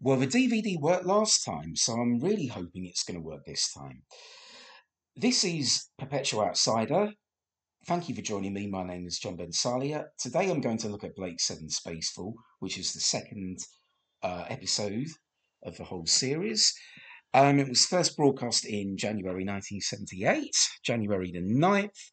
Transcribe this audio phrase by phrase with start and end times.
[0.00, 3.72] Well, the DVD worked last time, so I'm really hoping it's going to work this
[3.72, 4.02] time.
[5.16, 7.12] This is Perpetual Outsider.
[7.86, 8.66] Thank you for joining me.
[8.66, 10.06] My name is John Ben Salia.
[10.18, 13.58] Today I'm going to look at Blake 7 Spacefall, which is the second
[14.22, 15.06] uh, episode
[15.62, 16.74] of the whole series.
[17.32, 20.50] Um, it was first broadcast in January 1978,
[20.84, 22.10] January the 9th.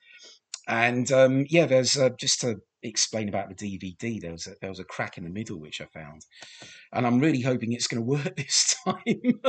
[0.67, 4.19] And um, yeah, there's uh, just to explain about the DVD.
[4.19, 6.25] There was a, there was a crack in the middle which I found,
[6.93, 9.39] and I'm really hoping it's going to work this time.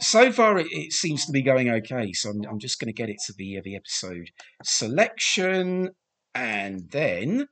[0.00, 2.12] so far, it, it, seems to be going okay.
[2.12, 4.30] So I'm, I'm just going to get it to the uh, the episode
[4.62, 5.90] selection,
[6.34, 7.48] and then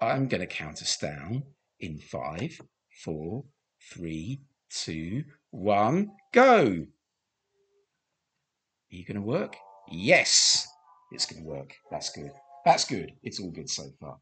[0.00, 1.42] I'm going to count us down
[1.78, 2.58] in five,
[3.04, 3.44] four,
[3.92, 4.40] three,
[4.70, 6.86] two, one, go.
[8.92, 9.56] Are you going to work?
[9.90, 10.66] Yes,
[11.12, 11.74] it's going to work.
[11.90, 12.30] That's good.
[12.70, 13.14] That's good.
[13.24, 14.18] It's all good so far.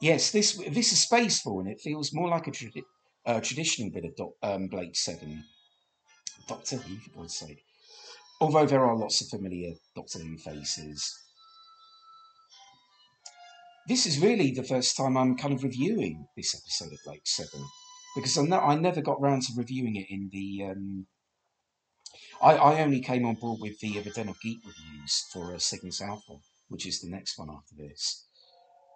[0.00, 2.84] Yes, this this is Spacefall, and it feels more like a tradi-
[3.26, 5.42] uh, traditional bit of Doc, um, Blake Seven,
[6.46, 7.64] Doctor Who, for God's sake.
[8.40, 11.12] Although there are lots of familiar Doctor Who faces.
[13.88, 17.66] This is really the first time I'm kind of reviewing this episode of Blake Seven
[18.14, 21.06] because I, I never got round to reviewing it in the um,
[22.40, 25.58] I, I only came on board with the, the Den of Geek reviews for uh,
[25.58, 26.36] Cygnus Alpha,
[26.68, 28.26] which is the next one after this.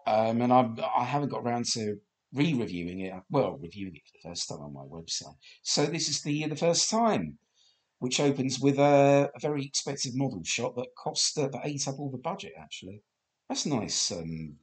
[0.06, 1.96] Um, and I, I haven't got around to
[2.32, 3.12] re-reviewing it.
[3.30, 5.36] Well, reviewing it for the first time on my website.
[5.62, 7.38] So this is the the first time,
[7.98, 11.98] which opens with a, a very expensive model shot that cost uh, that ate up
[11.98, 12.52] all the budget.
[12.58, 13.02] Actually,
[13.48, 14.56] that's a nice um,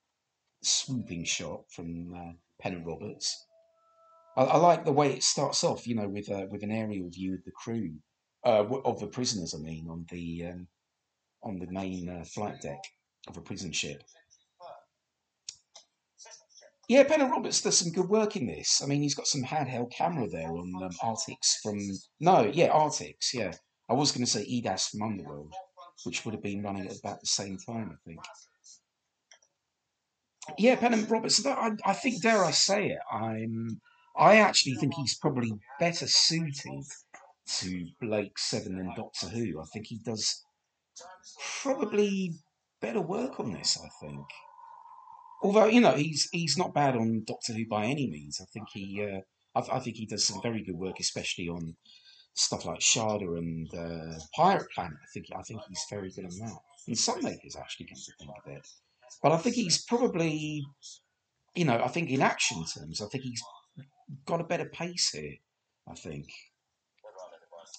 [0.62, 3.46] swooping shot from uh, Pennant Roberts.
[4.36, 5.88] I, I, like the way it starts off.
[5.88, 7.96] You know, with uh, with an aerial view of the crew
[8.44, 9.54] uh, of the prisoners.
[9.54, 10.68] I mean, on the um,
[11.44, 12.80] on the main uh, flight deck
[13.30, 14.04] of a prison ship.
[16.88, 18.82] Yeah, Pennant Roberts does some good work in this.
[18.82, 21.78] I mean, he's got some handheld camera there on um, Artix from
[22.22, 23.34] no, yeah, Artix.
[23.34, 23.52] Yeah,
[23.90, 25.54] I was going to say Idas from Underworld,
[26.06, 28.20] which would have been running at about the same time, I think.
[30.58, 31.46] Yeah, Pennant Roberts.
[31.46, 33.82] I, I think, dare I say it, I'm.
[34.18, 36.84] I actually think he's probably better suited
[37.60, 39.60] to Blake Seven than Doctor Who.
[39.60, 40.42] I think he does
[41.62, 42.34] probably
[42.82, 43.78] better work on this.
[43.84, 44.26] I think,
[45.42, 48.40] although you know he's he's not bad on Doctor Who by any means.
[48.42, 49.22] I think he uh,
[49.60, 51.76] I, I, think he does some very good work, especially on
[52.34, 54.98] stuff like Shada and uh, Pirate Planet.
[55.02, 56.58] I think I think he's very good on that.
[56.88, 58.68] And Sunmakers actually come to think of it,
[59.22, 60.64] but I think he's probably
[61.56, 63.42] you know I think in action terms I think he's
[64.26, 65.36] got a better pace here.
[65.90, 66.28] I think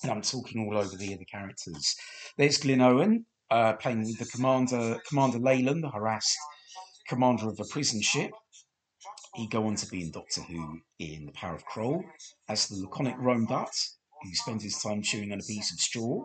[0.02, 1.96] and I'm talking all over the other characters.
[2.36, 6.36] There's Glyn Owen uh, playing the commander, Commander Leyland, the harassed
[7.08, 8.30] commander of a prison ship.
[9.34, 12.04] He'd go on to be in Doctor Who in The Power of Kroll
[12.48, 13.74] as the laconic Rohm-Dutt,
[14.22, 16.24] who spends his time chewing on a piece of straw.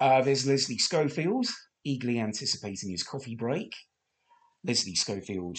[0.00, 1.46] Uh, there's Leslie Schofield,
[1.84, 3.72] eagerly anticipating his coffee break.
[4.64, 5.58] Leslie Schofield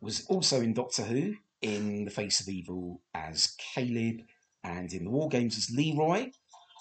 [0.00, 4.20] was also in Doctor Who in The Face of Evil as Calib
[4.62, 6.30] and in the War Games as Leroy,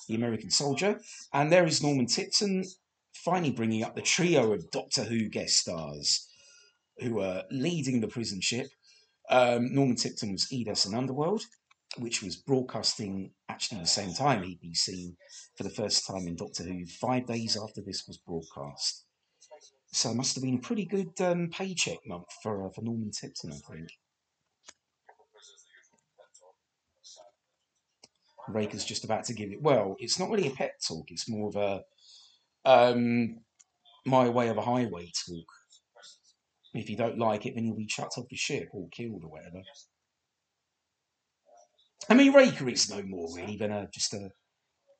[0.10, 1.00] the American soldier.
[1.32, 2.64] And there is Norman Tipton
[3.14, 6.28] finally bringing up the trio of Doctor Who guest stars
[7.00, 8.68] who were leading the prison ship.
[9.30, 11.44] Um, Norman Tipton was Idas and Underworld,
[11.98, 14.44] which was broadcasting actually the same time.
[14.44, 15.16] He'd be seen
[15.56, 19.06] for the first time in Doctor Who five days after this was broadcast.
[19.92, 23.12] So it must have been a pretty good um, paycheck month for, uh, for Norman
[23.12, 23.90] Tipton, I think.
[28.50, 29.62] Raiker's just about to give it.
[29.62, 31.12] Well, it's not really a pet talk.
[31.12, 31.84] It's more of a
[32.66, 33.40] um,
[34.06, 35.46] my way of a highway talk.
[36.74, 39.30] If you don't like it, then you'll be chucked off the ship or killed or
[39.30, 39.62] whatever.
[42.10, 44.30] I mean, Raiker is no more really than a just a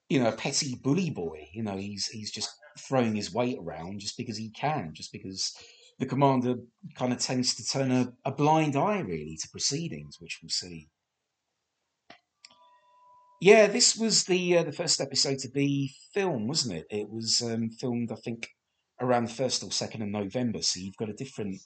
[0.10, 1.48] you know a petty bully boy.
[1.52, 5.56] You know, he's he's just throwing his weight around just because he can, just because
[6.00, 6.56] the commander
[6.96, 10.90] kind of tends to turn a, a blind eye really to proceedings, which we'll see.
[13.44, 16.86] Yeah, this was the uh, the first episode to be filmed, wasn't it?
[16.90, 18.48] It was um, filmed, I think,
[19.02, 20.62] around the first or second of November.
[20.62, 21.58] So you've got a different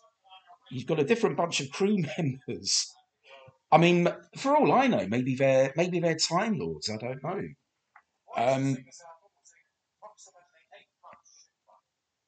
[0.71, 2.91] you've got a different bunch of crew members.
[3.71, 4.07] I mean,
[4.37, 6.89] for all I know, maybe they're maybe they're Time Lords.
[6.89, 7.43] I don't know.
[8.35, 8.77] Um,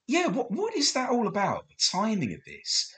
[0.07, 1.68] yeah, what what is that all about?
[1.69, 2.94] The timing of this.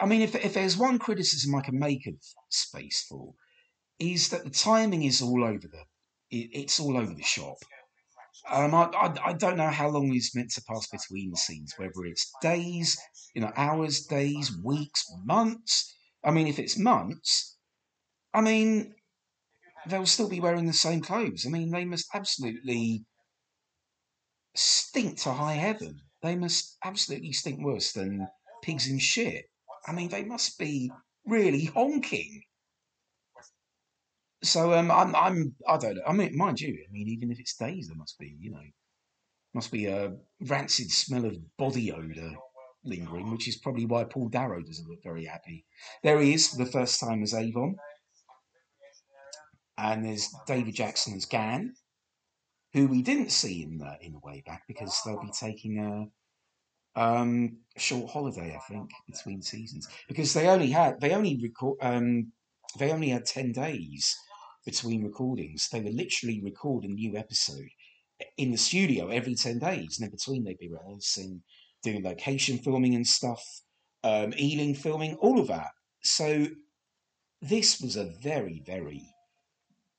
[0.00, 2.14] I mean, if if there's one criticism I can make of
[2.50, 3.34] Spacefall,
[4.02, 5.84] is that the timing is all over the
[6.30, 7.56] it, it's all over the shop.
[8.50, 11.74] Um, I, I, I don't know how long is meant to pass between the scenes,
[11.76, 12.98] whether it's days,
[13.34, 15.94] you know, hours, days, weeks, months.
[16.24, 17.56] I mean, if it's months,
[18.34, 18.94] I mean,
[19.86, 21.44] they'll still be wearing the same clothes.
[21.46, 23.04] I mean, they must absolutely
[24.54, 26.00] stink to high heaven.
[26.22, 28.28] They must absolutely stink worse than
[28.62, 29.44] pigs in shit.
[29.86, 30.90] I mean, they must be
[31.26, 32.42] really honking.
[34.44, 36.02] So um, I'm I'm I don't know.
[36.06, 38.62] I mean, mind you, I mean, even if it stays, there must be you know,
[39.54, 42.32] must be a rancid smell of body odor
[42.84, 45.64] lingering, which is probably why Paul Darrow doesn't look very happy.
[46.02, 47.76] There he is for the first time as Avon,
[49.78, 51.74] and there's David Jackson as Gan,
[52.72, 57.00] who we didn't see in the in the way back because they'll be taking a
[57.00, 62.32] um, short holiday, I think, between seasons because they only had they only record um,
[62.76, 64.16] they only had ten days
[64.64, 65.68] between recordings.
[65.68, 67.68] They would literally record a new episode
[68.36, 69.98] in the studio every 10 days.
[69.98, 71.42] And in between, they'd be rehearsing,
[71.82, 73.42] doing location filming and stuff,
[74.04, 75.70] um, Ealing filming, all of that.
[76.02, 76.46] So
[77.40, 79.02] this was a very, very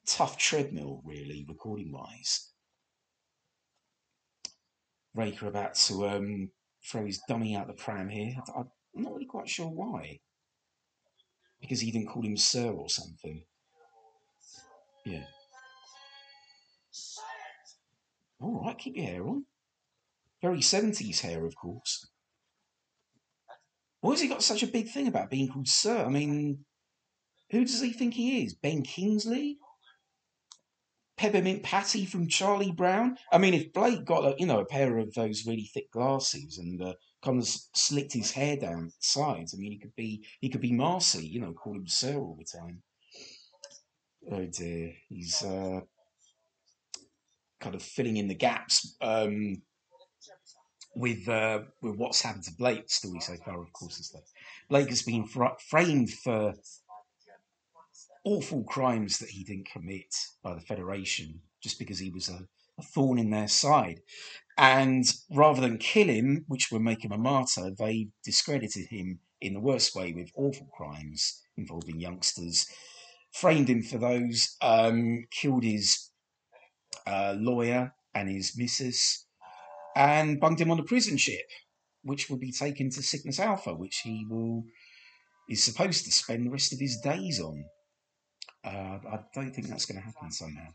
[0.07, 2.49] tough treadmill, really, recording wise.
[5.15, 6.49] Raiker about to um,
[6.89, 8.33] throw his dummy out the pram here.
[8.55, 10.19] I'm not really quite sure why.
[11.61, 13.43] Because he didn't call him sir or something.
[15.05, 15.23] Yeah.
[18.39, 19.45] All right, keep your hair on.
[20.41, 22.07] Very 70s hair, of course.
[24.01, 26.03] Why has he got such a big thing about being called Sir?
[26.05, 26.65] I mean,
[27.51, 28.53] who does he think he is?
[28.53, 29.57] Ben Kingsley?
[31.15, 33.17] Peppermint Patty from Charlie Brown?
[33.31, 36.57] I mean, if Blake got, a, you know, a pair of those really thick glasses
[36.57, 40.49] and uh, kind of slicked his hair down sides, I mean, he could be, he
[40.49, 42.83] could be Marcie, you know, call him Sir all the time.
[44.31, 45.81] Oh dear, he's uh,
[47.59, 49.61] kind of filling in the gaps um,
[50.95, 52.89] with uh, with what's happened to Blake.
[52.89, 54.23] Story so far, of course, is that
[54.69, 56.53] Blake has been fr- framed for
[58.23, 62.47] awful crimes that he didn't commit by the Federation just because he was a,
[62.79, 63.99] a thorn in their side.
[64.57, 69.53] And rather than kill him, which would make him a martyr, they discredited him in
[69.53, 72.67] the worst way with awful crimes involving youngsters
[73.33, 76.09] framed him for those, um, killed his
[77.07, 79.25] uh, lawyer and his missus,
[79.95, 81.47] and bunged him on a prison ship,
[82.03, 84.63] which will be taken to Cygnus Alpha, which he will
[85.49, 87.65] is supposed to spend the rest of his days on.
[88.63, 90.67] Uh, I don't think that's going to happen somehow.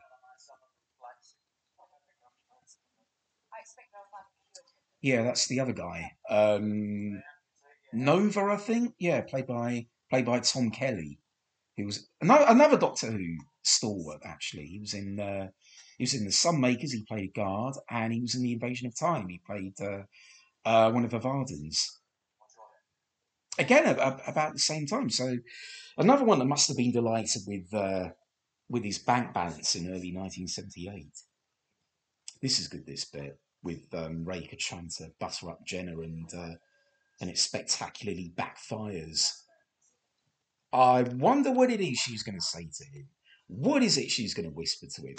[5.01, 6.13] Yeah, that's the other guy.
[6.29, 7.23] Um,
[7.93, 8.95] Nova, I think.
[8.99, 11.18] Yeah, played by played by Tom Kelly.
[11.79, 14.23] He was another, another Doctor Who stalwart.
[14.25, 15.47] Actually, he was in uh,
[15.97, 16.91] he was in the Sunmakers.
[16.91, 19.29] He played a guard, and he was in the Invasion of Time.
[19.29, 20.03] He played uh,
[20.69, 21.87] uh, one of the Vardans.
[23.61, 25.09] Again, about the same time.
[25.09, 25.37] So
[25.97, 28.09] another one that must have been delighted with uh,
[28.69, 31.07] with his bank balance in early 1978.
[32.43, 32.87] This is good.
[32.87, 34.27] This bit with um,
[34.59, 36.55] trying to butter up Jenna and uh,
[37.21, 39.43] and it spectacularly backfires
[40.73, 43.09] I wonder what it is she's going to say to him.
[43.47, 45.17] What is it she's going to whisper to him?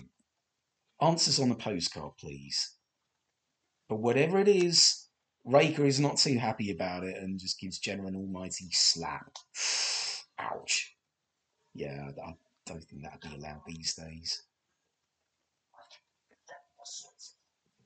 [1.02, 2.76] Answers on the postcard, please.
[3.88, 5.08] But whatever it is,
[5.48, 9.38] Raiker is not too happy about it and just gives Jenna an almighty slap.
[10.40, 10.96] Ouch.
[11.74, 12.34] Yeah, I
[12.66, 14.44] don't think that'd be allowed these days.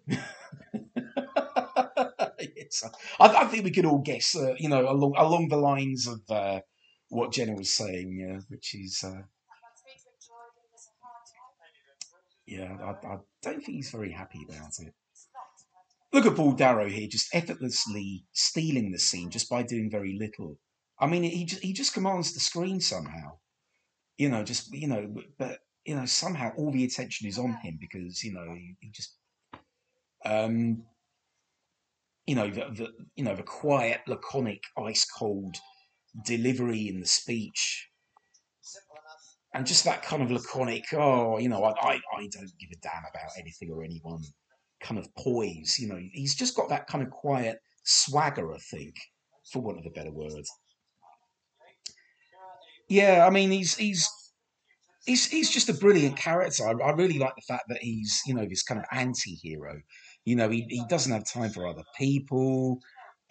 [2.55, 2.84] yes,
[3.20, 6.20] I, I, think we could all guess, uh, you know, along along the lines of
[6.29, 6.60] uh,
[7.13, 9.03] what Jenna was saying, yeah, which is.
[9.03, 9.22] Uh,
[12.46, 14.93] yeah, I, I, don't think he's very happy about it.
[16.12, 20.60] Look at Paul Darrow here, just effortlessly stealing the scene just by doing very little.
[21.00, 23.38] I mean, he just, he just commands the screen somehow.
[24.17, 27.77] You know, just you know, but you know, somehow all the attention is on him
[27.79, 29.15] because you know he, he just,
[30.25, 30.84] um,
[32.27, 35.58] you know, the, the you know the quiet, laconic, ice cold
[36.22, 37.89] delivery in the speech.
[39.55, 43.03] And just that kind of laconic oh you know I, I, don't give a damn
[43.08, 44.24] about anything or anyone
[44.82, 46.00] kind of poise you know.
[46.12, 48.96] He's just got that kind of quiet swagger i think
[49.51, 50.43] for want of a better word.
[52.89, 54.10] Yeah i mean he's he's
[55.05, 56.67] he's he's just a brilliant character.
[56.67, 59.82] I, I really like the fact that he's you know this kind of anti-hero.
[60.25, 62.79] You know he, he doesn't have time for other people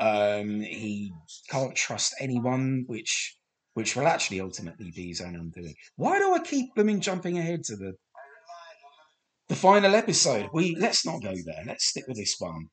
[0.03, 1.13] um, he
[1.49, 3.37] can't trust anyone, which
[3.75, 5.75] which will actually ultimately be his own undoing.
[5.97, 7.93] Why do I keep blooming jumping ahead to the
[9.49, 10.49] the final episode?
[10.53, 11.63] We let's not go there.
[11.65, 12.67] Let's stick with this one.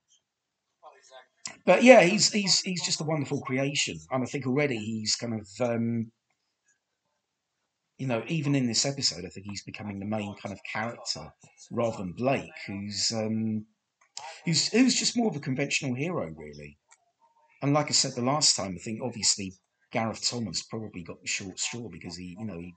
[1.67, 5.39] But yeah, he's he's he's just a wonderful creation, and I think already he's kind
[5.39, 6.11] of um,
[7.99, 11.31] you know, even in this episode, I think he's becoming the main kind of character
[11.69, 13.65] rather than Blake, who's um,
[14.45, 16.79] who's who's just more of a conventional hero, really.
[17.61, 19.53] And like I said the last time, I think obviously
[19.91, 22.73] Gareth Thomas probably got the short straw because he, you know, he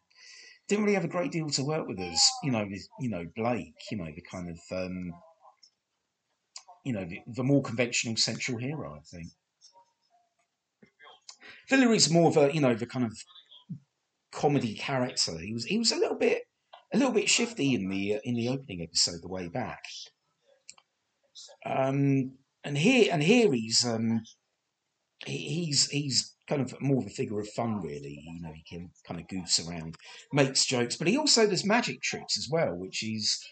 [0.68, 2.30] didn't really have a great deal to work with us.
[2.42, 2.66] You know,
[3.00, 5.12] you know Blake, you know, the kind of um,
[6.84, 8.96] you know the, the more conventional central hero.
[8.96, 9.28] I think.
[11.70, 13.12] is more of a you know the kind of
[14.32, 15.38] comedy character.
[15.38, 16.42] He was he was a little bit
[16.92, 19.82] a little bit shifty in the in the opening episode the way back.
[21.64, 22.32] Um,
[22.64, 24.22] and here and here he's um,
[25.26, 28.22] he's he's kind of more of a figure of fun, really.
[28.24, 29.96] You know, he can kind of goofs around,
[30.32, 33.44] makes jokes, but he also does magic tricks as well, which is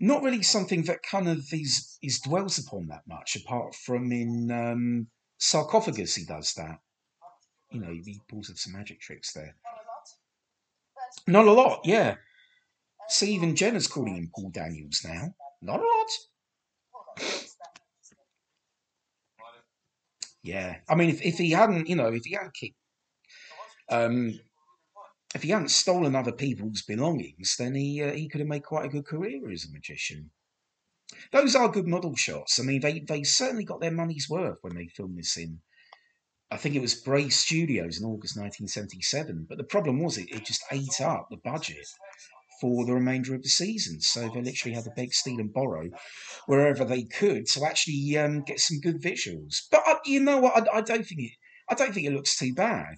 [0.00, 4.50] not really something that kind of is is dwells upon that much, apart from in
[4.50, 6.78] um, sarcophagus he does that
[7.70, 9.54] you know, he pulls off some magic tricks there.
[11.26, 12.16] Not a lot, yeah.
[13.08, 15.34] See, even Jenna's calling him Paul Daniels now.
[15.62, 17.47] Not a lot.
[20.48, 22.78] Yeah, I mean, if, if he hadn't, you know, if he hadn't kicked,
[23.90, 24.40] um,
[25.34, 28.86] if he hadn't stolen other people's belongings, then he uh, he could have made quite
[28.86, 30.30] a good career as a magician.
[31.32, 32.58] Those are good model shots.
[32.58, 35.60] I mean, they they certainly got their money's worth when they filmed this in
[36.50, 39.46] I think it was Bray Studios in August 1977.
[39.48, 41.86] But the problem was it, it just ate up the budget
[42.60, 44.00] for the remainder of the season.
[44.00, 45.88] So they literally had to beg, steal, and borrow
[46.46, 49.62] wherever they could to actually um, get some good visuals.
[49.70, 50.56] But uh, you know what?
[50.56, 51.32] I, I, don't think it.
[51.68, 52.94] I don't think it looks too bad.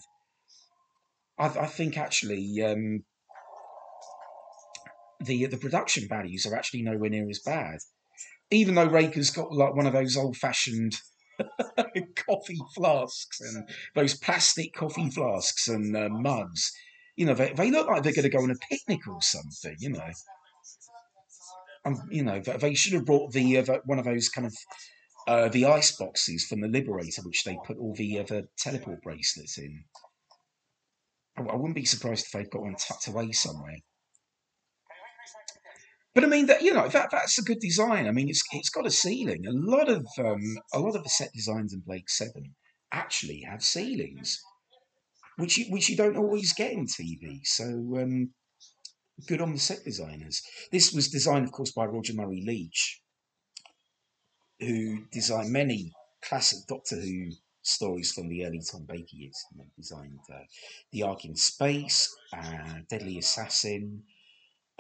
[1.39, 3.05] I, I think actually um,
[5.21, 7.79] the the production values are actually nowhere near as bad.
[8.51, 10.97] Even though Raiker's got like one of those old fashioned
[12.27, 16.73] coffee flasks and those plastic coffee flasks and uh, mugs.
[17.21, 19.77] You know, they, they look like they're going to go on a picnic or something.
[19.79, 20.11] You know,
[21.85, 24.55] and you know they should have brought the uh, one of those kind of
[25.29, 29.59] uh, the ice boxes from the Liberator, which they put all the other teleport bracelets
[29.59, 29.85] in.
[31.37, 33.77] I, I wouldn't be surprised if they've got one tucked away somewhere.
[36.15, 38.09] But I mean that you know that that's a good design.
[38.09, 39.47] I mean it's it's got a ceiling.
[39.47, 42.55] A lot of um, a lot of the set designs in Blake Seven
[42.91, 44.41] actually have ceilings,
[45.37, 47.41] which you, which you don't always get in TV.
[47.45, 48.31] So um,
[49.27, 50.43] good on the set designers.
[50.73, 53.01] This was designed, of course, by Roger Murray Leach,
[54.59, 57.31] who designed many classic Doctor Who
[57.63, 59.45] stories from the early Tom Baker years.
[59.55, 60.39] He designed uh,
[60.93, 64.03] The Ark in Space, uh, Deadly Assassin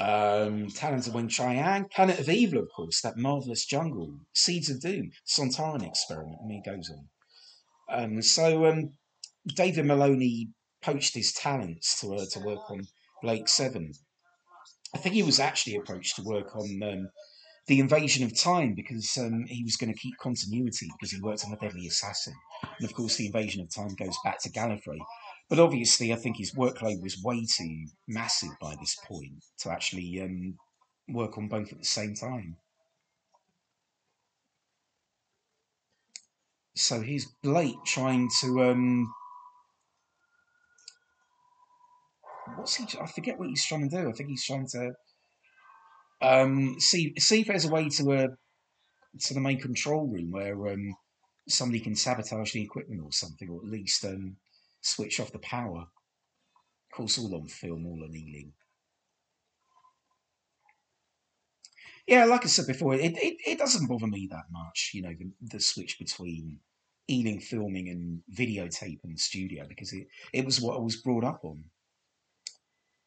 [0.00, 5.12] um, Talons of Weng-Chiang, Planet of Evil, of course, that marvelous jungle, Seeds of Doom,
[5.26, 7.08] Sontaran experiment, and it goes on.
[7.92, 8.94] Um, so um,
[9.46, 10.50] David Maloney
[10.82, 12.86] poached his talents to uh, to work on
[13.22, 13.92] Blake Seven.
[14.94, 17.08] I think he was actually approached to work on um,
[17.66, 21.44] the Invasion of Time because um, he was going to keep continuity because he worked
[21.44, 24.98] on the Deadly Assassin, and of course the Invasion of Time goes back to Gallifrey.
[25.48, 30.20] But obviously, I think his workload was way too massive by this point to actually
[30.20, 30.56] um,
[31.08, 32.56] work on both at the same time.
[36.76, 38.64] So here's Blake trying to.
[38.64, 39.12] Um,
[42.56, 42.86] what's he?
[43.00, 44.08] I forget what he's trying to do.
[44.08, 44.92] I think he's trying to
[46.22, 48.28] um, see see if there's a way to uh,
[49.20, 50.94] to the main control room where um,
[51.48, 54.36] somebody can sabotage the equipment or something, or at least um,
[54.80, 55.80] switch off the power.
[55.80, 58.52] Of course, all on film, all on Ealing.
[62.06, 65.14] Yeah, like I said before, it, it, it doesn't bother me that much, you know,
[65.16, 66.58] the, the switch between
[67.08, 71.44] Ealing filming and videotape and studio because it, it was what I was brought up
[71.44, 71.64] on.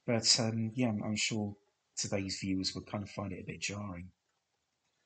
[0.06, 1.56] But um, yeah, I'm, sure
[1.96, 4.10] today's viewers would kind of find it a bit jarring.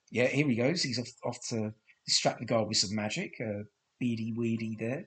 [0.09, 0.81] Yeah, here he goes.
[0.81, 1.73] He's off, off to
[2.05, 3.33] distract the guard with some magic.
[3.39, 3.63] Uh,
[3.99, 5.05] beady weedy there.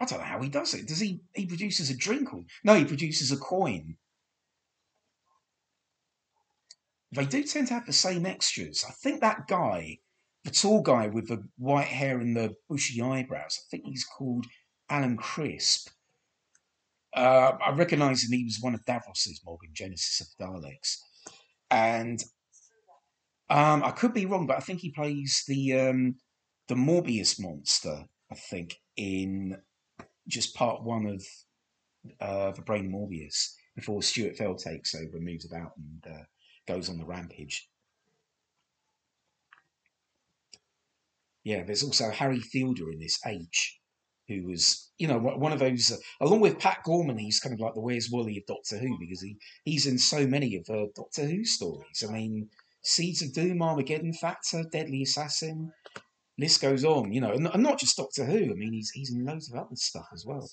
[0.00, 0.86] I don't know how he does it.
[0.86, 1.20] Does he?
[1.34, 2.74] He produces a drink or no?
[2.74, 3.96] He produces a coin.
[7.10, 8.84] They do tend to have the same extras.
[8.86, 9.98] I think that guy,
[10.44, 14.46] the tall guy with the white hair and the bushy eyebrows, I think he's called
[14.90, 15.88] Alan Crisp.
[17.14, 18.32] Uh, I recognise him.
[18.32, 20.98] He was one of Davros's Morgan Genesis of Daleks,
[21.70, 22.22] and
[23.50, 26.16] um, I could be wrong, but I think he plays the um,
[26.68, 28.04] the Morbius monster.
[28.30, 29.56] I think in
[30.28, 31.24] just part one of
[32.20, 36.24] uh, the Brain Morbius before Stuart Fell takes over, moves about, and uh,
[36.66, 37.68] goes on the rampage.
[41.44, 43.78] Yeah, there's also Harry Fielder in this H.
[44.28, 47.60] who was, you know, one of those, uh, along with Pat Gorman, he's kind of
[47.60, 50.86] like the Where's Wally of Doctor Who because he, he's in so many of uh,
[50.94, 52.04] Doctor Who stories.
[52.06, 52.48] I mean,
[52.82, 55.72] Seeds of Doom, Armageddon Factor, Deadly Assassin,
[56.38, 58.52] list goes on, you know, and, and not just Doctor Who.
[58.52, 60.48] I mean, he's he's in loads of other stuff as well.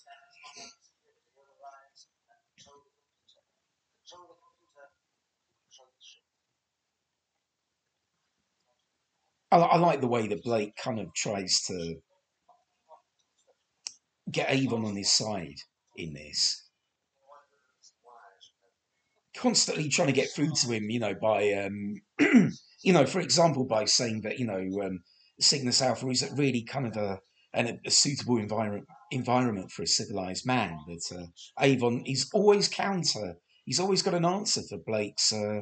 [9.51, 11.95] I like the way that Blake kind of tries to
[14.31, 15.57] get Avon on his side
[15.95, 16.63] in this.
[19.35, 22.01] Constantly trying to get through to him, you know, by, um,
[22.81, 25.01] you know, for example, by saying that, you know, um,
[25.39, 27.19] Cygnus Alpha is really kind of a,
[27.53, 30.77] a, a suitable environment environment for a civilized man.
[30.87, 33.35] That uh, Avon, he's always counter.
[33.65, 35.61] He's always got an answer for Blake's uh,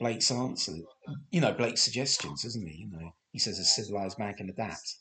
[0.00, 0.72] Blake's answer.
[1.30, 2.82] You know, Blake's suggestions, isn't he?
[2.84, 4.96] You know, he says a civilized man can adapt.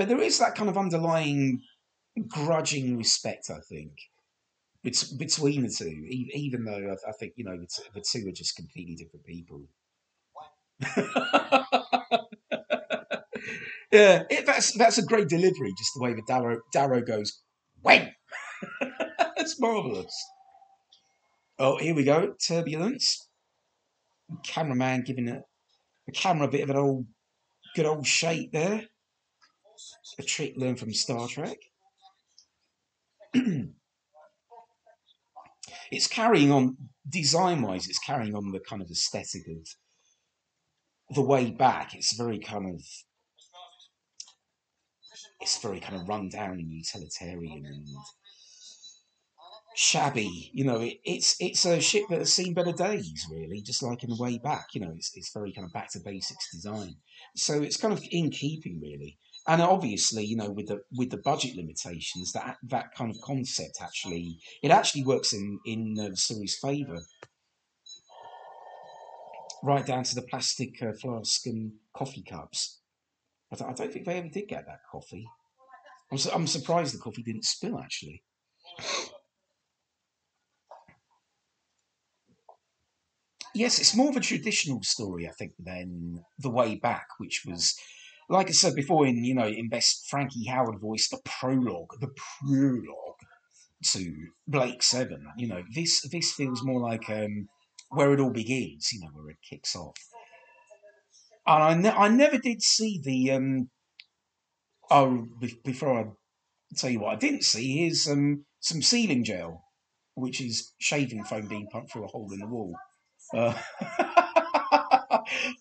[0.00, 1.60] But there is that kind of underlying
[2.26, 3.92] grudging respect, I think,
[4.82, 9.26] between the two, even though I think, you know, the two are just completely different
[9.26, 9.60] people.
[13.92, 17.42] yeah, it, that's that's a great delivery, just the way that Darrow, Darrow goes,
[17.82, 18.14] when?
[19.36, 20.16] that's marvellous.
[21.58, 23.28] Oh, here we go, turbulence.
[24.44, 25.42] Cameraman giving it,
[26.06, 27.04] the camera a bit of an old,
[27.74, 28.86] good old shake there
[30.18, 31.58] a trick learned from Star Trek.
[35.90, 36.76] it's carrying on
[37.08, 42.40] design wise it's carrying on the kind of aesthetic of the way back it's very
[42.40, 42.82] kind of
[45.40, 47.86] it's very kind of run down and utilitarian and
[49.74, 50.50] shabby.
[50.52, 53.62] You know, it, it's it's a ship that has seen better days, really.
[53.62, 56.00] Just like in the way back, you know, it's it's very kind of back to
[56.00, 56.96] basics design.
[57.34, 59.18] So it's kind of in keeping, really.
[59.48, 63.78] And obviously, you know, with the with the budget limitations, that that kind of concept
[63.80, 67.00] actually it actually works in in uh, the series' favour.
[69.62, 72.80] Right down to the plastic uh, flask and coffee cups.
[73.52, 75.26] I, th- I don't think they ever did get that coffee.
[76.10, 78.22] I'm, su- I'm surprised the coffee didn't spill actually.
[83.54, 87.74] yes, it's more of a traditional story, I think, than The Way Back, which was,
[88.30, 92.08] like I said before, in you know, in best Frankie Howerd voice, the prologue, the
[92.40, 93.18] prologue
[93.86, 94.14] to
[94.46, 95.26] Blake Seven.
[95.36, 97.48] You know, this this feels more like um,
[97.90, 98.92] where it all begins.
[98.92, 99.96] You know, where it kicks off.
[101.44, 103.32] And I, ne- I never did see the.
[103.32, 103.70] Um,
[104.90, 106.04] oh, be- before I
[106.76, 109.64] tell you what I didn't see, here's um, some sealing gel,
[110.14, 112.76] which is shaving foam being pumped through a hole in the wall.
[113.34, 113.54] Uh,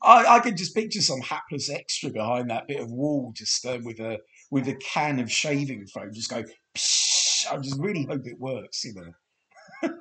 [0.01, 3.79] I, I can just picture some hapless extra behind that bit of wall, just uh,
[3.83, 4.19] with a
[4.51, 6.43] with a can of shaving foam, just go.
[6.75, 9.13] Psh, I just really hope it works, you know.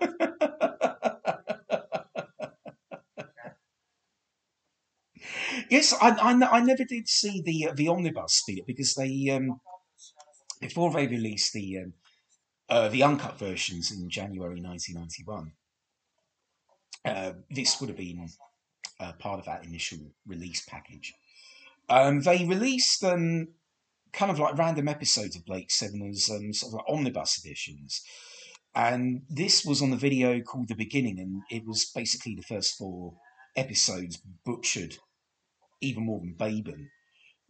[5.70, 9.60] yes, I, I, I, never did see the uh, the omnibus because they um,
[10.60, 11.92] before they released the um,
[12.68, 15.52] uh, the uncut versions in January 1991
[17.04, 18.28] uh, this would have been
[19.00, 21.14] uh, part of that initial release package.
[21.88, 23.48] Um, they released um,
[24.12, 28.02] kind of like random episodes of Blake Seven as um, sort of like omnibus editions.
[28.74, 32.76] And this was on the video called The Beginning, and it was basically the first
[32.76, 33.14] four
[33.56, 34.96] episodes butchered
[35.80, 36.88] even more than Baben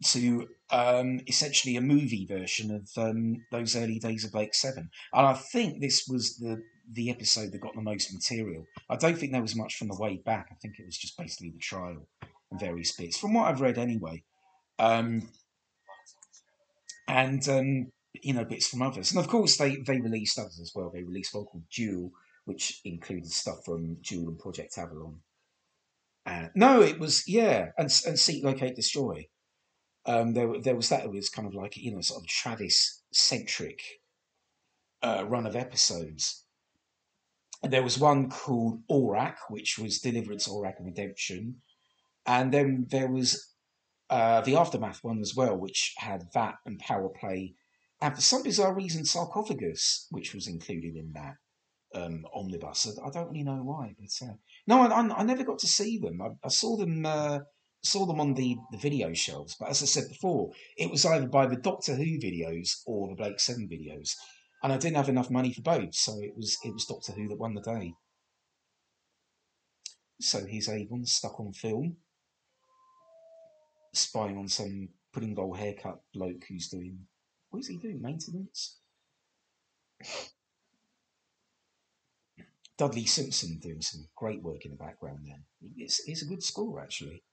[0.05, 4.89] to um, essentially a movie version of um, those early days of Blake Seven.
[5.13, 8.65] And I think this was the the episode that got the most material.
[8.89, 10.47] I don't think there was much from the way back.
[10.51, 12.07] I think it was just basically the trial
[12.51, 14.23] and various bits, from what I've read anyway.
[14.79, 15.29] Um,
[17.07, 20.71] and um, you know bits from others, and of course they they released others as
[20.73, 20.89] well.
[20.93, 22.11] They released called Duel,
[22.45, 25.19] which included stuff from Duel and Project Avalon.
[26.25, 29.27] Uh, no, it was yeah, and and Seek Locate Destroy.
[30.05, 31.03] Um, there there was that.
[31.03, 33.81] It was kind of like you know sort of Travis centric
[35.03, 36.45] uh, run of episodes
[37.63, 41.61] there was one called Orac, which was Deliverance, Orac, and Redemption.
[42.25, 43.53] And then there was
[44.09, 47.55] uh, the Aftermath one as well, which had that and Power Play.
[48.01, 51.35] And for some bizarre reason, Sarcophagus, which was included in that
[51.93, 52.87] um, omnibus.
[52.87, 54.33] I, I, don't really know why, but uh,
[54.67, 56.21] no, I, I, I, never got to see them.
[56.43, 57.39] I, saw them uh,
[57.83, 61.27] saw them on the, the video shelves, but as I said before, it was either
[61.27, 64.15] by the Doctor Who videos or the Blake Seven videos
[64.61, 67.27] and I didn't have enough money for both, so it was it was Doctor Who
[67.29, 67.93] that won the day.
[70.21, 71.97] So here's Avon stuck on film,
[73.93, 76.99] spying on some pudding bowl haircut bloke who's doing
[77.49, 78.01] what is he doing?
[78.01, 78.77] Maintenance.
[82.77, 85.43] Dudley Simpson doing some great work in the background there.
[85.75, 87.23] It's, it's a good score actually.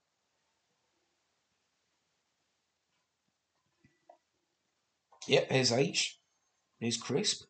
[5.28, 6.18] Yep, there's H.
[6.80, 7.44] There's Crisp.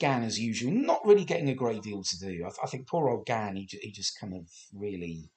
[0.00, 2.44] Gan, as usual, not really getting a great deal to do.
[2.44, 5.30] I, I think poor old Gan, he, he just kind of really,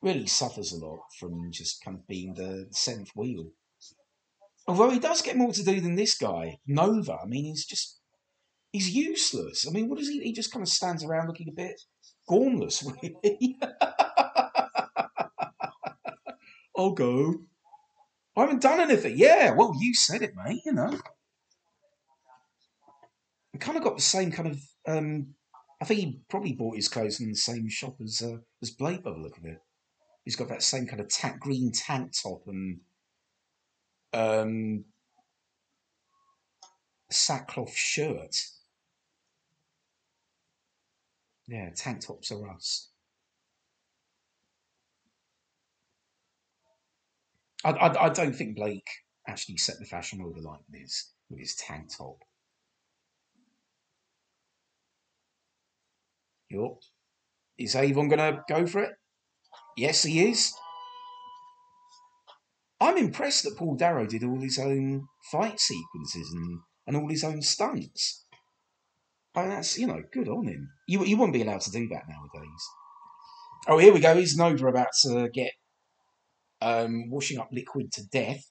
[0.00, 3.50] really suffers a lot from just kind of being the seventh wheel.
[4.66, 7.18] Although he does get more to do than this guy, Nova.
[7.22, 8.00] I mean, he's just,
[8.72, 9.66] he's useless.
[9.66, 10.20] I mean, what is he?
[10.20, 11.80] He just kind of stands around looking a bit
[12.28, 13.58] gormless, really.
[16.76, 17.34] I'll go.
[18.38, 19.14] I haven't done anything.
[19.16, 20.96] Yeah, well, you said it, mate, you know.
[23.52, 24.60] I kind of got the same kind of.
[24.86, 25.34] Um,
[25.80, 29.02] I think he probably bought his clothes in the same shop as uh, as Blake
[29.02, 29.60] by the look of it.
[30.24, 32.80] He's got that same kind of green tank top and
[34.12, 34.84] um,
[37.10, 38.36] sackcloth shirt.
[41.48, 42.90] Yeah, tank tops are us.
[47.64, 48.88] I, I, I don't think Blake
[49.26, 52.18] actually set the fashion order like this with his tank top.
[56.50, 56.78] Yup.
[57.58, 58.92] Is Avon going to go for it?
[59.76, 60.54] Yes, he is.
[62.80, 67.24] I'm impressed that Paul Darrow did all his own fight sequences and, and all his
[67.24, 68.24] own stunts.
[69.34, 70.68] I mean, that's, you know, good on him.
[70.86, 72.68] You, you wouldn't be allowed to do that nowadays.
[73.66, 74.12] Oh, here we go.
[74.12, 75.52] Is Nova about to get
[76.60, 78.44] um, washing up liquid to death?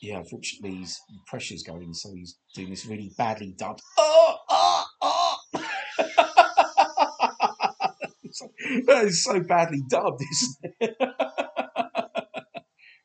[0.00, 3.82] Yeah, unfortunately, his pressure's going, so he's doing this really badly dubbed.
[3.96, 5.36] Oh, oh, oh.
[8.86, 10.96] that is so badly dubbed, isn't it?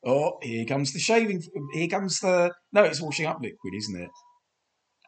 [0.06, 1.42] oh, here comes the shaving.
[1.72, 2.52] Here comes the.
[2.72, 4.10] No, it's washing up liquid, isn't it?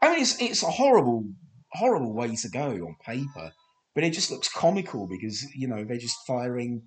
[0.00, 1.24] I mean, it's it's a horrible,
[1.72, 3.50] horrible way to go on paper,
[3.94, 6.82] but it just looks comical because you know they're just firing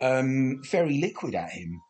[0.00, 1.80] um, fairy liquid at him,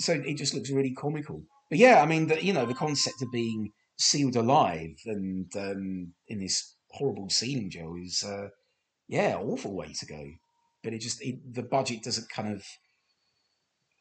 [0.00, 1.42] so it just looks really comical.
[1.70, 6.14] But yeah, I mean, the, you know, the concept of being sealed alive and um,
[6.28, 8.48] in this horrible sealing gel is, uh,
[9.08, 10.24] yeah, awful way to go.
[10.82, 12.62] But it just it, the budget doesn't kind of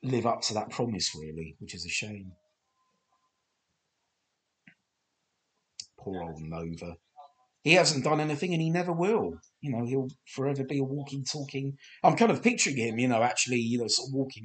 [0.04, 2.34] live up to that promise really, which is a shame.
[5.98, 6.98] Poor old Nova.
[7.64, 9.40] He hasn't done anything and he never will.
[9.62, 11.78] You know, he'll forever be a walking, talking.
[12.04, 14.44] I'm kind of picturing him, you know, actually, you know, sort of walking,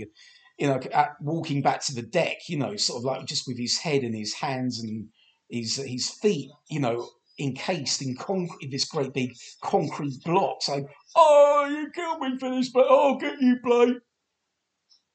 [0.57, 0.81] you know,
[1.21, 4.15] walking back to the deck, you know, sort of like just with his head and
[4.15, 5.09] his hands and
[5.51, 7.09] his his feet, you know,
[7.41, 12.71] encased in concrete, this great big concrete block, saying, "Oh, you killed me for this,
[12.71, 13.99] but I'll get you, Blake."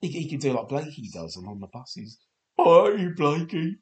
[0.02, 2.20] He, he could do like Blakey does on the buses.
[2.58, 3.78] Oh, you, Blakey.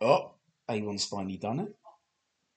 [0.00, 0.34] Oh,
[0.70, 1.74] Avon's finally done it.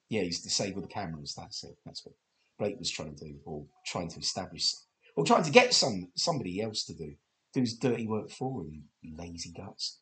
[0.10, 1.34] Yeah, he's disabled the cameras.
[1.36, 1.76] That's it.
[1.86, 2.16] That's what
[2.60, 4.74] Blake was trying to do, or trying to establish,
[5.16, 7.16] or trying to get some somebody else to do
[7.54, 8.84] do his dirty work for him.
[9.18, 10.00] Lazy guts,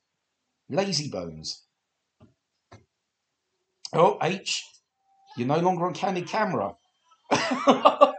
[0.70, 1.64] lazy bones.
[3.94, 4.66] Oh, H,
[5.36, 6.74] you're no longer on candid camera.
[7.32, 8.14] I,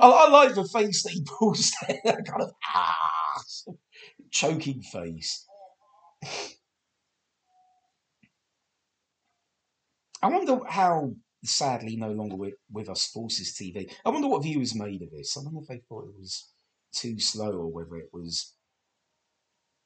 [0.00, 3.74] I, like the face that he pulls there, kind of ah,
[4.30, 5.46] choking face.
[10.22, 11.12] I wonder how
[11.44, 13.92] sadly no longer with, with us Forces TV.
[14.04, 15.36] I wonder what viewers made of this.
[15.36, 16.50] I wonder if they thought it was
[16.92, 18.54] too slow or whether it was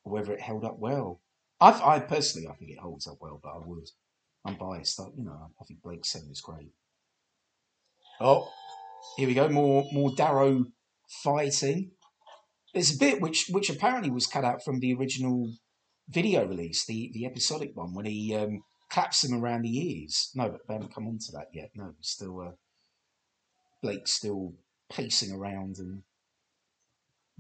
[0.05, 1.21] whether it held up well.
[1.61, 3.89] I, I personally, I think it holds up well, but I would.
[4.45, 4.99] I'm biased.
[4.99, 6.73] I, you know, I think Blake Seven is great.
[8.21, 8.49] Oh,
[9.17, 9.49] here we go.
[9.49, 10.65] More more Darrow
[11.23, 11.93] fighting.
[12.75, 15.53] There's a bit which which apparently was cut out from the original
[16.09, 18.63] video release, the the episodic one, when he um,
[18.93, 20.31] claps him around the ears.
[20.35, 21.71] No, but they haven't come on to that yet.
[21.75, 22.51] No, still uh,
[23.83, 24.53] Blake's still
[24.91, 26.03] pacing around, and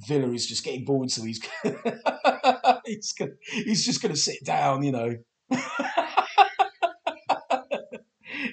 [0.06, 1.40] Vila is just getting bored, so he's
[2.86, 5.14] he's, gonna, he's just going to sit down, you know.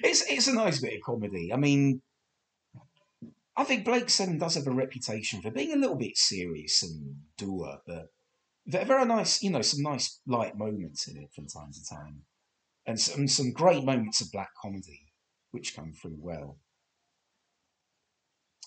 [0.02, 1.50] it's it's a nice bit of comedy.
[1.54, 2.02] I mean,
[3.56, 7.16] I think Blake Seven does have a reputation for being a little bit serious and
[7.38, 8.10] dour, but
[8.66, 12.24] there are nice, you know, some nice light moments in it from time to time
[12.86, 15.06] and some, some great moments of black comedy
[15.50, 16.58] which come through well.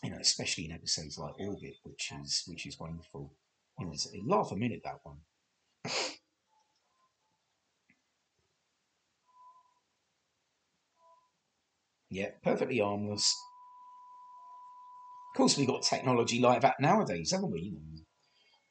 [0.04, 3.34] You know, especially in episodes like Orbit, which is which is wonderful.
[3.80, 3.93] You know,
[4.28, 5.19] laugh a minute that one.
[12.10, 13.34] yeah, perfectly harmless.
[15.34, 17.73] Of course, we've got technology like that nowadays, haven't we?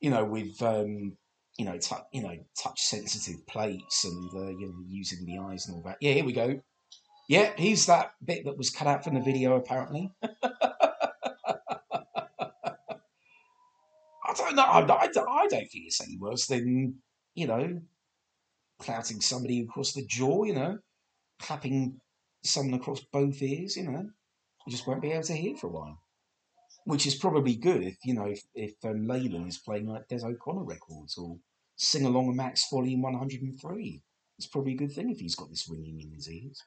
[0.01, 1.17] You know, with um,
[1.59, 5.67] you know, tu- you know, touch sensitive plates and uh, you know, using the eyes
[5.67, 5.99] and all that.
[6.01, 6.61] Yeah, here we go.
[7.29, 10.11] Yeah, here's that bit that was cut out from the video, apparently.
[10.23, 10.29] I
[14.37, 14.63] don't know.
[14.63, 16.97] I, I, I don't think it's any worse than
[17.35, 17.81] you know,
[18.81, 20.45] clouting somebody across the jaw.
[20.45, 20.79] You know,
[21.39, 22.01] clapping
[22.45, 23.77] someone across both ears.
[23.77, 24.11] You know,
[24.67, 25.99] you just won't be able to hear for a while
[26.85, 30.25] which is probably good if you know if, if um, Leyland is playing like Des
[30.25, 31.39] O'Connor records or
[31.77, 34.03] Sing Along Max Volume 103.
[34.39, 36.63] It's probably a good thing if he's got this ringing in his ears.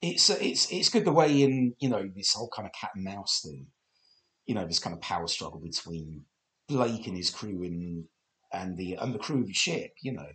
[0.00, 2.90] It's uh, it's it's good the way in you know this whole kind of cat
[2.96, 3.68] and mouse thing.
[4.46, 6.24] You know this kind of power struggle between
[6.68, 8.04] Blake and his crew and
[8.52, 9.92] and the and the crew of the ship.
[10.02, 10.26] You know,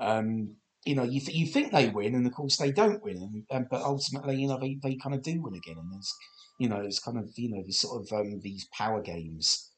[0.00, 3.16] um, you know, you, th- you think they win, and of course they don't win,
[3.16, 6.12] and, and, but ultimately, you know, they, they kind of do win again, and there's,
[6.58, 9.70] you know, it's kind of you know this sort of um, these power games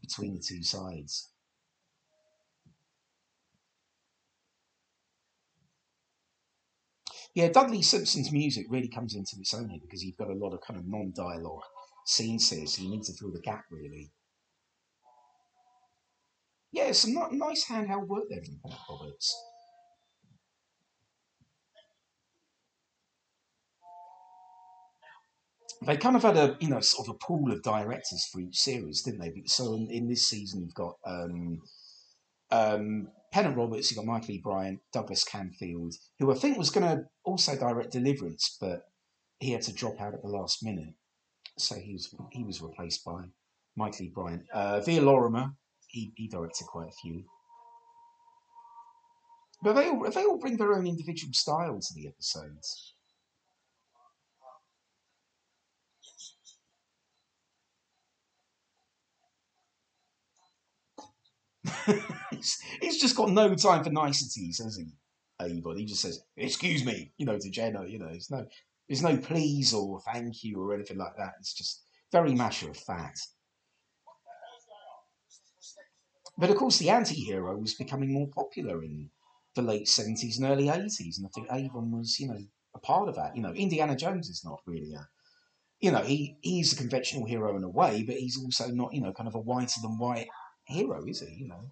[0.00, 1.30] between the two sides.
[7.34, 10.54] Yeah, Dudley Simpson's music really comes into its own here because you've got a lot
[10.54, 11.62] of kind of non-dialogue
[12.06, 14.12] scenes here, so you need to fill the gap really.
[16.70, 19.34] Yeah, some nice handheld work there from Pat Roberts.
[25.86, 28.58] They kind of had a you know sort of a pool of directors for each
[28.58, 29.42] series, didn't they?
[29.46, 31.60] So in, in this season, you've got um,
[32.50, 34.40] um, Roberts, you've got Michael E.
[34.42, 38.82] Bryant, Douglas Canfield, who I think was going to also direct Deliverance, but
[39.40, 40.94] he had to drop out at the last minute,
[41.58, 43.24] so he was he was replaced by
[43.76, 44.12] Michael E.
[44.14, 44.42] Bryant.
[44.52, 45.52] Uh, Vere Lorimer,
[45.88, 47.24] he, he directed quite a few.
[49.62, 52.94] But they all, they all bring their own individual style to the episodes.
[62.30, 64.86] He's, he's, just got no time for niceties, has he?
[65.40, 65.80] Anybody?
[65.80, 67.86] He just says, "Excuse me," you know, to Jenna.
[67.86, 68.46] You know, there's no,
[68.88, 71.34] there's no please or thank you or anything like that.
[71.40, 71.82] It's just
[72.12, 73.20] very matter of fact.
[76.36, 79.10] But of course, the anti-hero was becoming more popular in
[79.54, 82.38] the late seventies and early eighties, and I think Avon was, you know,
[82.74, 83.36] a part of that.
[83.36, 85.08] You know, Indiana Jones is not really a,
[85.80, 89.00] you know, he he's a conventional hero in a way, but he's also not, you
[89.00, 90.28] know, kind of a whiter than white
[90.66, 91.34] hero, is he?
[91.34, 91.70] You know,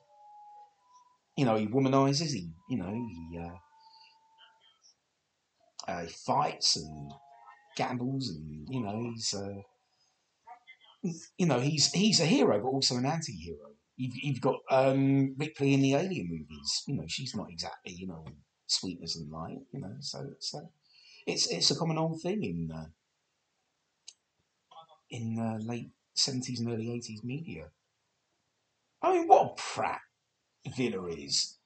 [1.37, 2.33] you know, he womanizes.
[2.33, 3.57] He, you know, he, uh,
[5.91, 7.13] uh, he fights and
[7.77, 9.63] gambles, and you know, he's, uh,
[11.37, 13.71] you know, he's he's a hero, but also an anti-hero.
[13.97, 16.83] You've, you've got um, Ripley in the Alien movies.
[16.87, 18.25] You know, she's not exactly, you know,
[18.67, 19.59] sweetness and light.
[19.73, 20.67] You know, so it's uh,
[21.27, 22.87] it's it's a common old thing in uh,
[25.11, 27.71] in uh, late seventies and early eighties media.
[29.03, 30.01] I mean, what a prat
[30.77, 31.59] Villa is.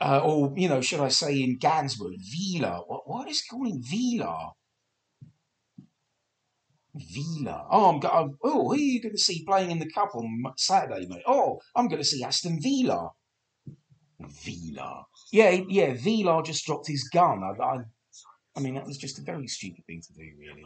[0.00, 2.82] Uh, or, you know, should I say in Ganswood, Vila.
[2.86, 4.52] What, what is calling Vila?
[6.94, 7.66] Vila.
[7.70, 10.44] Oh, I'm, I'm, oh, who are you going to see playing in the cup on
[10.56, 11.22] Saturday, mate?
[11.26, 13.10] Oh, I'm going to see Aston Villa.
[14.20, 15.04] Vila.
[15.32, 15.94] Yeah, yeah.
[15.94, 17.42] Vila just dropped his gun.
[17.42, 17.78] I, I,
[18.56, 20.64] I mean, that was just a very stupid thing to do, really.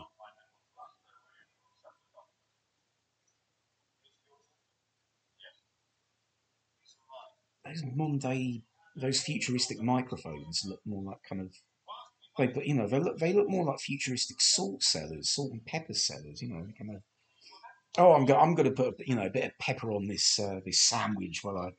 [7.64, 8.62] Those Monday,
[8.96, 11.52] those futuristic microphones look more like kind of
[12.38, 15.64] they, but you know, they look they look more like futuristic salt cellars, salt and
[15.66, 16.40] pepper cellars.
[16.40, 17.02] You know, kind of.
[17.98, 20.38] Oh, I'm go, I'm going to put you know a bit of pepper on this
[20.38, 21.70] uh, this sandwich while I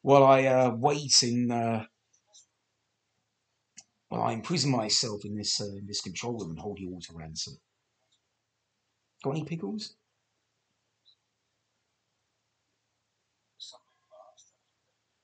[0.00, 1.84] while I uh, wait in uh,
[4.08, 7.00] while I imprison myself in this uh, in this control room and hold you all
[7.00, 7.58] to ransom.
[9.22, 9.94] Got any pickles?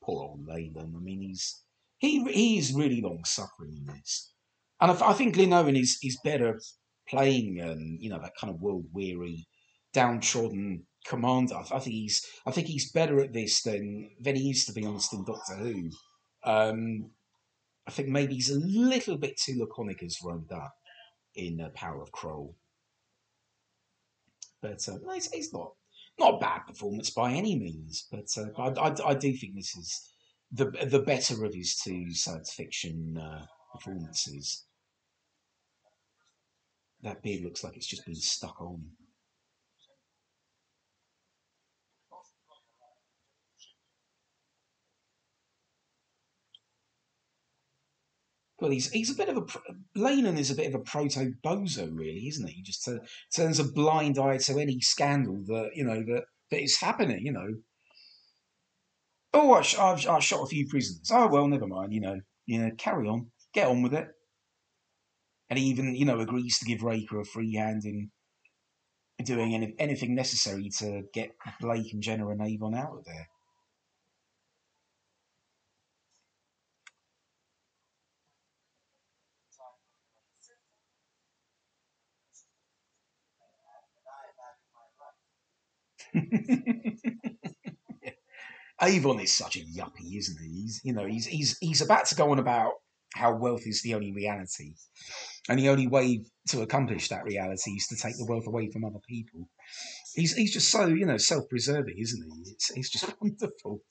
[0.04, 0.94] Poor old Leyland.
[0.96, 1.62] I mean, he's
[1.98, 4.32] he he is really long suffering in this,
[4.80, 6.60] and I, I think Glyn Owen is is better
[7.08, 9.46] playing, um, you know, that kind of world weary,
[9.92, 11.56] downtrodden commander.
[11.56, 14.84] I, think he's I think he's better at this than than he used to be
[14.84, 15.90] honest in Doctor Who.
[16.44, 17.10] Um,
[17.86, 20.70] I think maybe he's a little bit too laconic as Rhoda
[21.34, 22.56] in uh, Power of Kroll.
[24.62, 25.72] But uh, he's it's not
[26.18, 29.77] not a bad performance by any means, but uh, I, I, I, do think this
[29.77, 30.00] is
[30.53, 34.64] the the better of his two science fiction uh, performances.
[37.03, 38.85] That beard looks like it's just been stuck on.
[48.64, 51.90] God, he's he's a bit of a Leylan is a bit of a proto bozo,
[51.94, 52.55] really, isn't he?
[52.55, 52.88] He just
[53.35, 57.24] turns a blind eye to any scandal that you know that that is happening.
[57.27, 57.48] You know.
[59.35, 61.11] Oh, I, have I've shot a few prisoners.
[61.12, 61.92] Oh well, never mind.
[61.92, 64.09] You know, you know, carry on, get on with it.
[65.50, 68.11] And he even, you know, agrees to give Raiker a free hand in
[69.24, 73.29] doing any, anything necessary to get Blake and Jenna and Avon out of there.
[88.83, 90.62] Avon is such a yuppie, isn't he?
[90.62, 92.72] He's, you know, he's he's he's about to go on about
[93.14, 94.74] how wealth is the only reality,
[95.48, 98.85] and the only way to accomplish that reality is to take the wealth away from
[98.85, 99.48] other people.
[100.14, 102.50] He's he's just so you know self-preserving, isn't he?
[102.50, 103.83] It's it's just wonderful.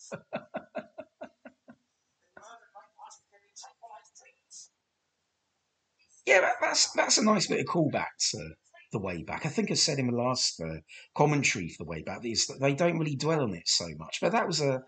[6.26, 8.52] yeah, that, that's that's a nice bit of callback to
[8.94, 9.46] the way back.
[9.46, 10.78] I think I said in the last uh,
[11.16, 14.20] commentary for the way back is that they don't really dwell on it so much,
[14.22, 14.82] but that was a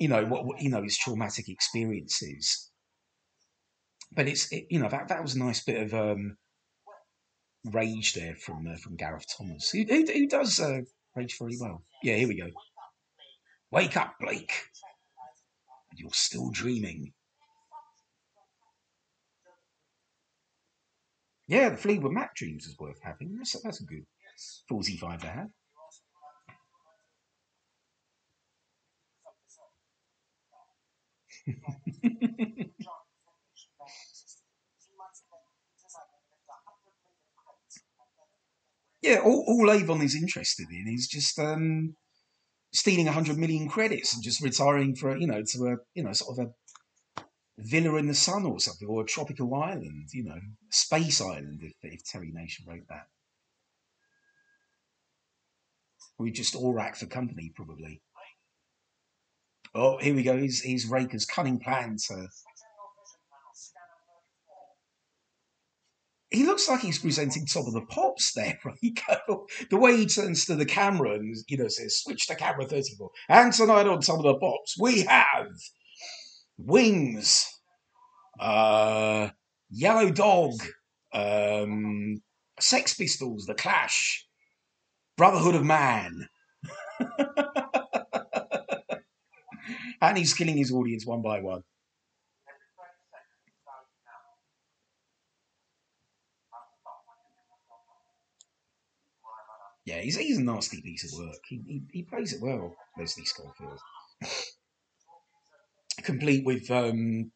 [0.00, 2.70] you know what you know his traumatic experiences.
[4.12, 6.36] But it's it, you know that that was a nice bit of um,
[7.64, 10.80] rage there from uh, from Gareth Thomas, who, who, who does uh,
[11.14, 11.84] rage very well.
[12.02, 12.48] Yeah, here we go.
[13.70, 14.52] Wake up, Blake.
[15.94, 17.12] You're still dreaming.
[21.50, 23.34] Yeah, the Fleetwood Mac dreams is worth having.
[23.36, 24.06] That's, that's a good
[24.68, 25.48] 45 to have.
[39.02, 41.96] yeah, all, all Avon is interested in is just um,
[42.72, 46.38] stealing 100 million credits and just retiring for, you know, to a, you know, sort
[46.38, 46.50] of a
[47.62, 51.74] villa in the sun or something, or a tropical island, you know, space island, if,
[51.82, 53.06] if Terry Nation wrote that.
[56.18, 58.02] We just all act for company, probably.
[59.74, 60.36] Oh, here we go.
[60.36, 62.26] He's, he's Raiker's cunning plan to.
[66.30, 68.58] He looks like he's presenting Top of the Pops there,
[69.70, 73.10] the way he turns to the camera and, you know, says, switch to camera 34.
[73.28, 75.48] And tonight on Top of the Pops, we have
[76.66, 77.60] Wings,
[78.38, 79.28] uh,
[79.70, 80.52] Yellow Dog,
[81.12, 82.22] um,
[82.58, 84.26] Sex Pistols, The Clash,
[85.16, 86.28] Brotherhood of Man.
[90.02, 91.62] and he's killing his audience one by one.
[99.86, 101.38] Yeah, he's, he's a nasty piece of work.
[101.48, 103.80] He, he, he plays it well, Leslie Schofield
[106.10, 107.30] complete with um,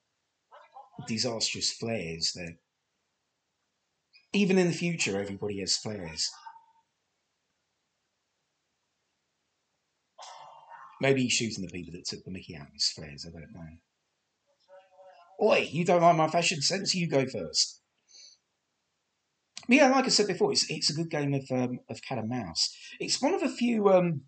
[1.06, 2.32] disastrous flares.
[2.34, 2.56] There,
[4.32, 6.30] even in the future, everybody has flares.
[11.00, 13.26] Maybe he's shooting the people that took the Mickey out of his flares.
[13.26, 13.76] I don't know.
[15.42, 16.94] Oi, you don't like my fashion sense?
[16.94, 17.80] You go first.
[19.68, 22.28] yeah, like I said before, it's it's a good game of um, of cat and
[22.28, 22.74] mouse.
[23.00, 24.22] It's one of a few um,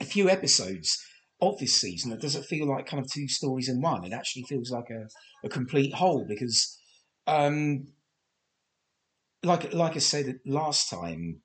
[0.00, 1.04] a few episodes
[1.42, 4.04] of this season that doesn't feel like kind of two stories in one.
[4.04, 5.06] It actually feels like a,
[5.44, 6.78] a complete whole because,
[7.26, 7.88] um,
[9.42, 11.40] like like I said last time,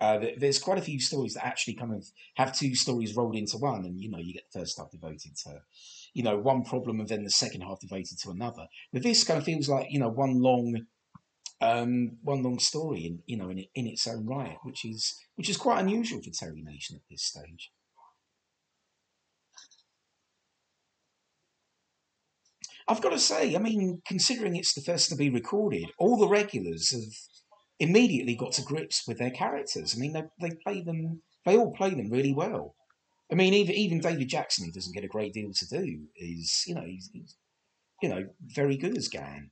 [0.00, 3.56] uh, there's quite a few stories that actually kind of have two stories rolled into
[3.56, 5.60] one, and you know you get the first half devoted to,
[6.12, 8.66] you know, one problem, and then the second half devoted to another.
[8.92, 10.86] But this kind of feels like you know one long,
[11.60, 15.48] um, one long story in you know in in its own right, which is which
[15.48, 17.70] is quite unusual for Terry Nation at this stage.
[22.92, 26.28] I've got to say, I mean, considering it's the first to be recorded, all the
[26.28, 27.14] regulars have
[27.80, 29.94] immediately got to grips with their characters.
[29.96, 32.74] I mean, they, they play them, they all play them really well.
[33.30, 36.64] I mean, even even David Jackson, who doesn't get a great deal to do, is
[36.66, 37.34] you know he's, he's
[38.02, 39.50] you know very good as Gan.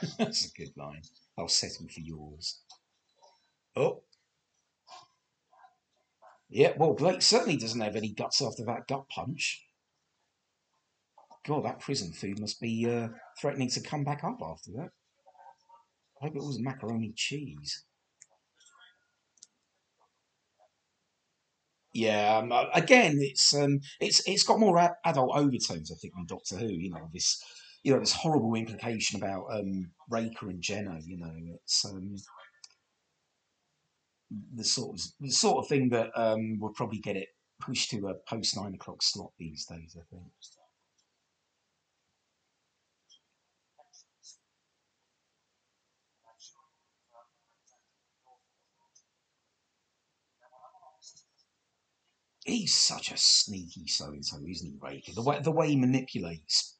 [0.18, 1.02] That's a good line.
[1.38, 2.62] I'll settle for yours.
[3.76, 4.02] Oh.
[6.50, 9.64] Yeah, well, Blake certainly doesn't have any guts after that gut punch.
[11.46, 13.08] God, that prison food must be uh,
[13.40, 14.90] threatening to come back up after that.
[16.20, 17.84] I hope it was macaroni cheese.
[21.94, 26.26] Yeah, um, uh, again, it's um, it's it's got more adult overtones, I think, than
[26.26, 26.68] Doctor Who.
[26.68, 27.42] You know this,
[27.82, 31.00] you know this horrible implication about um, Raiker and Jenna.
[31.04, 32.14] You know, it's um,
[34.54, 37.28] the sort of the sort of thing that um, will probably get it
[37.60, 39.96] pushed to a post nine o'clock slot these days.
[39.98, 40.24] I think.
[52.44, 55.14] He's such a sneaky so and so, isn't he, Raiker?
[55.14, 56.76] The way the way he manipulates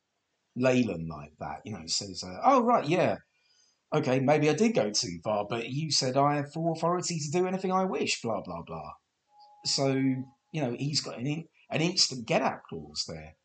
[0.59, 3.19] Leylan like that, you know, he says, uh, "Oh right, yeah,
[3.93, 7.30] okay, maybe I did go too far, but you said I have full authority to
[7.30, 8.93] do anything I wish." Blah blah blah.
[9.64, 13.36] So you know, he's got an in, an instant get out clause there.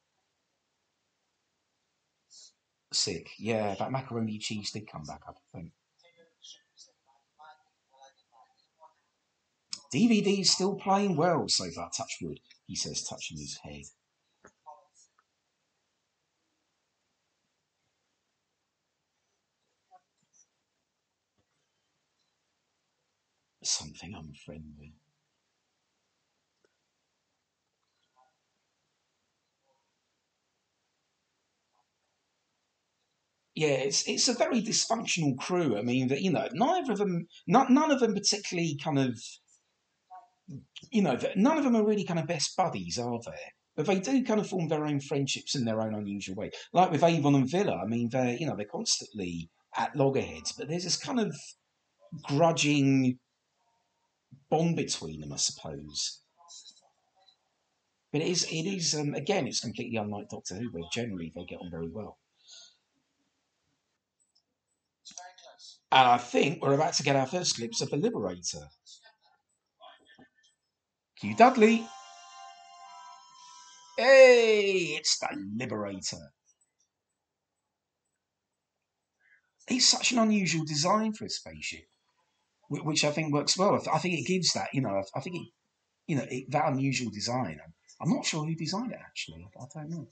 [2.93, 3.75] Sick, yeah.
[3.75, 5.71] That macaroni cheese did come back up, I think.
[9.93, 13.83] DVD's still playing well so far, Touchwood, he says, touching his head.
[23.67, 24.93] Something unfriendly.
[33.55, 35.77] Yeah, it's it's a very dysfunctional crew.
[35.77, 39.19] I mean, that you know, neither of them, not, none of them particularly kind of
[40.91, 43.51] you know, none of them are really kind of best buddies, are they?
[43.75, 46.51] But they do kind of form their own friendships in their own unusual way.
[46.71, 50.69] Like with Avon and Vila, I mean, they're you know they're constantly at loggerheads, but
[50.69, 51.35] there's this kind of
[52.23, 53.19] grudging
[54.49, 56.21] bond between them, I suppose.
[58.11, 61.43] But it is, it is um, again, it's completely unlike Doctor Who, where generally they
[61.43, 62.17] get on very well.
[65.91, 68.67] And I think we're about to get our first glimpse of the Liberator.
[71.19, 71.87] Hugh Dudley.
[73.97, 76.31] Hey, it's the Liberator.
[79.69, 81.87] It's such an unusual design for a spaceship,
[82.69, 83.81] which I think works well.
[83.91, 85.47] I think it gives that, you know, I think it,
[86.07, 87.59] you know, it, that unusual design.
[88.01, 89.47] I'm not sure who designed it actually.
[89.59, 90.07] I don't know.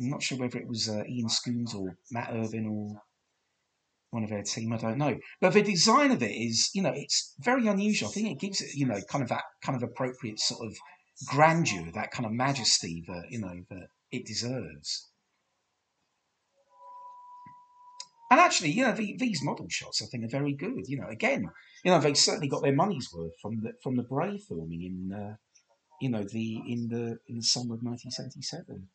[0.00, 3.02] I'm not sure whether it was uh, Ian Scoones or Mat Irvine or
[4.10, 4.72] one of their team.
[4.72, 8.08] I don't know, but the design of it is, you know, it's very unusual.
[8.08, 10.76] I think it gives it, you know, kind of that kind of appropriate sort of
[11.26, 15.08] grandeur, that kind of majesty that you know that it deserves.
[18.30, 20.86] And actually, you know, the, these model shots I think are very good.
[20.86, 21.48] You know, again,
[21.82, 25.12] you know, they certainly got their money's worth from the from the Bray filming in,
[25.12, 25.36] uh,
[26.00, 28.88] you know, the in the in the summer of 1977.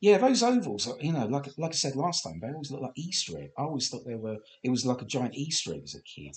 [0.00, 2.92] Yeah, those ovals, you know, like like I said last time, they always look like
[2.96, 3.50] Easter egg.
[3.56, 4.38] I always thought they were.
[4.64, 6.36] It was like a giant Easter egg as a kid.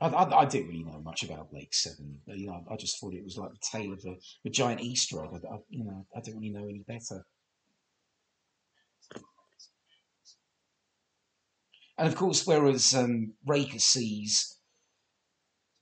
[0.00, 2.20] I, I, I didn't really know much about Blake Seven.
[2.26, 5.24] You know, I just thought it was like the tale of a, a giant Easter
[5.24, 5.30] egg.
[5.32, 7.24] I, I, you know, I didn't really know any better.
[11.98, 14.56] And of course, whereas um, Raiker sees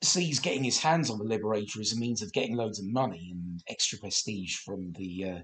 [0.02, 3.30] sees getting his hands on the Liberator as a means of getting loads of money
[3.32, 5.38] and extra prestige from the uh,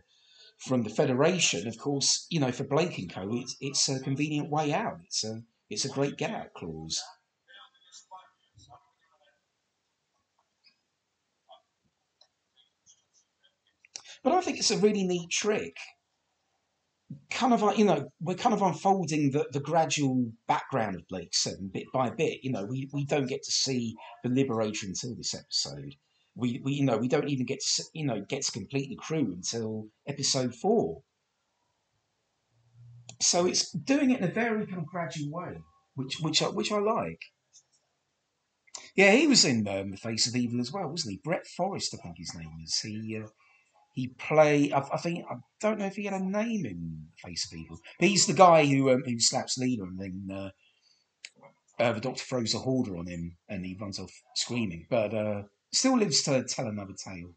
[0.58, 4.50] from the federation, of course, you know, for Blake and Co, it's it's a convenient
[4.50, 5.00] way out.
[5.04, 7.02] It's a it's a great get out clause.
[14.22, 15.76] But I think it's a really neat trick.
[17.30, 21.34] Kind of like, you know, we're kind of unfolding the, the gradual background of Blake
[21.34, 22.40] Seven bit by bit.
[22.42, 25.96] You know, we, we don't get to see the Liberator until this episode
[26.34, 28.96] we, we you know we don't even get to you know get to complete the
[28.96, 31.02] crew until episode four.
[33.20, 35.58] So it's doing it in a very kind of gradual way,
[35.94, 37.20] which which I, which I like.
[38.96, 41.20] Yeah, he was in um, the Face of Evil as well, wasn't he?
[41.22, 42.78] Brett Forrest, I think his name is.
[42.80, 43.28] He uh,
[43.92, 44.72] he play.
[44.72, 48.08] I, I, think I don't know if he had a name in Face Evil, but
[48.08, 50.50] he's the guy who um, who slaps Leela and then uh,
[51.82, 54.86] uh, the Doctor throws a Horda on him and he runs off screaming.
[54.88, 57.34] But uh, still lives to tell another tale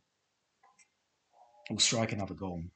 [1.69, 2.69] or strike another gong.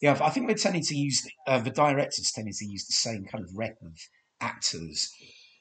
[0.00, 2.92] Yeah, I think we're tending to use the, uh, the directors tending to use the
[2.92, 3.96] same kind of rep of
[4.40, 5.10] actors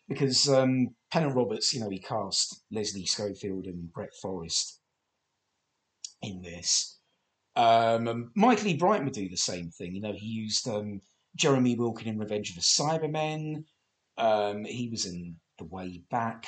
[0.10, 4.80] because um, Pennant Roberts, you know, he cast Leslie Schofield and Brett Forrest
[6.24, 6.98] in this.
[7.56, 8.78] Um, Michael E.
[8.78, 9.94] Briant would do the same thing.
[9.94, 11.02] You know, he used um,
[11.36, 13.64] Jeremy Wilkin in Revenge of the Cybermen.
[14.18, 16.48] Um, he was in The Way Back.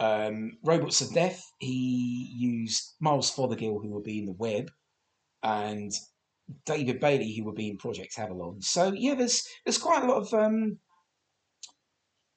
[0.00, 4.70] Um, Robots of Death, he used Miles Fothergill, who would be in The Web,
[5.42, 5.92] and
[6.64, 8.62] David Bailie, who would be in Project Avalon.
[8.62, 10.32] So, yeah, there's there's quite a lot of.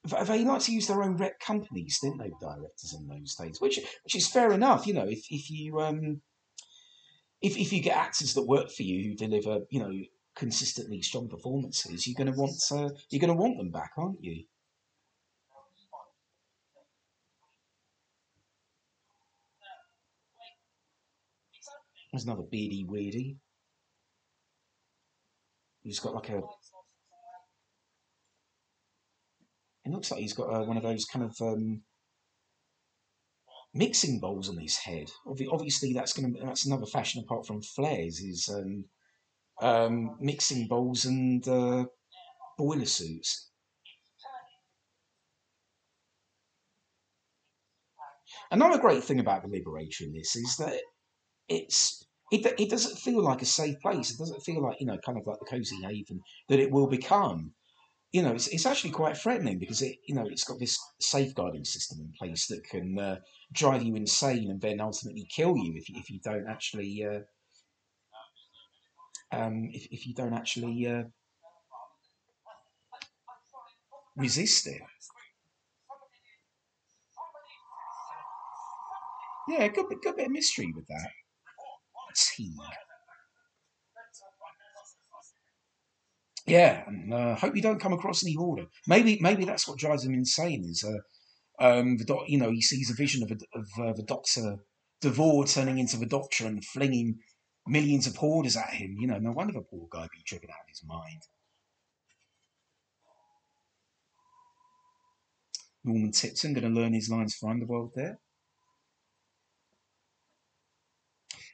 [0.04, 3.62] They like to use their own rep companies, didn't they, directors in those days?
[3.62, 5.06] Which which is fair enough, you know.
[5.08, 6.22] If if you um,
[7.41, 9.91] if if you get actors that work for you who deliver, you know,
[10.36, 14.24] consistently strong performances, you're going to want to, you're going to want them back, aren't
[14.24, 14.43] you?
[22.12, 23.38] There's another beardy weirdy.
[25.84, 26.41] He's got like a.
[29.86, 31.82] It looks like he's got uh, one of those kind of um,
[33.73, 35.09] mixing bowls on his head.
[35.25, 38.19] Obviously, that's going to that's another fashion apart from flares.
[38.19, 38.86] Is um,
[39.61, 41.86] um, mixing bowls and uh,
[42.57, 43.49] boiler suits.
[48.49, 50.82] Another great thing about the Liberator in this is that
[51.47, 54.11] it's it, it doesn't feel like a safe place.
[54.11, 56.88] It doesn't feel like you know, kind of like the cozy haven that it will
[56.88, 57.53] become.
[58.12, 61.64] You know, it's, it's actually quite threatening because it you know it's got this safeguarding
[61.64, 63.16] system in place that can uh,
[63.53, 67.20] drive you insane and then ultimately kill you if you, if you don't actually uh,
[69.32, 71.03] um, if if you don't actually uh,
[74.18, 74.82] resist it.
[79.47, 81.09] Yeah, good, good bit of mystery with that.
[82.16, 82.51] Teague.
[86.47, 88.65] Yeah, and uh, hope you don't come across any order.
[88.87, 90.63] Maybe, maybe that's what drives him insane.
[90.65, 93.93] Is uh, um, the doc, you know, he sees a vision of, a, of uh,
[93.93, 94.57] the Doctor
[95.01, 97.19] Devore turning into the Doctor and flinging
[97.67, 98.95] millions of Hordas at him.
[98.99, 101.21] You know, no wonder the poor guy be driven out of his mind.
[105.83, 108.19] Norman Tipton going to learn his lines for Underworld there.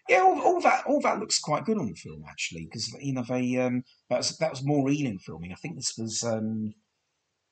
[0.09, 3.13] Yeah, all, all, that all that looks quite good on the film actually, because you
[3.13, 5.51] know they um, that was that was more Ealing filming.
[5.51, 6.73] I think this was um,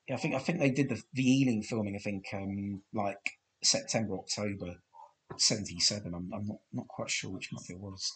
[0.08, 1.96] yeah, I think I think they did the the Ealing filming.
[1.96, 3.18] I think um, like
[3.62, 4.76] September October
[5.36, 6.14] seventy seven.
[6.14, 8.10] I'm, I'm not not quite sure which month it was,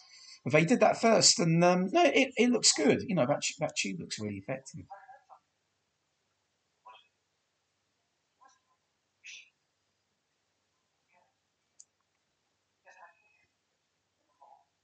[0.44, 3.02] but they did that first, and um, no, it, it looks good.
[3.06, 4.84] You know that that tube looks really effective.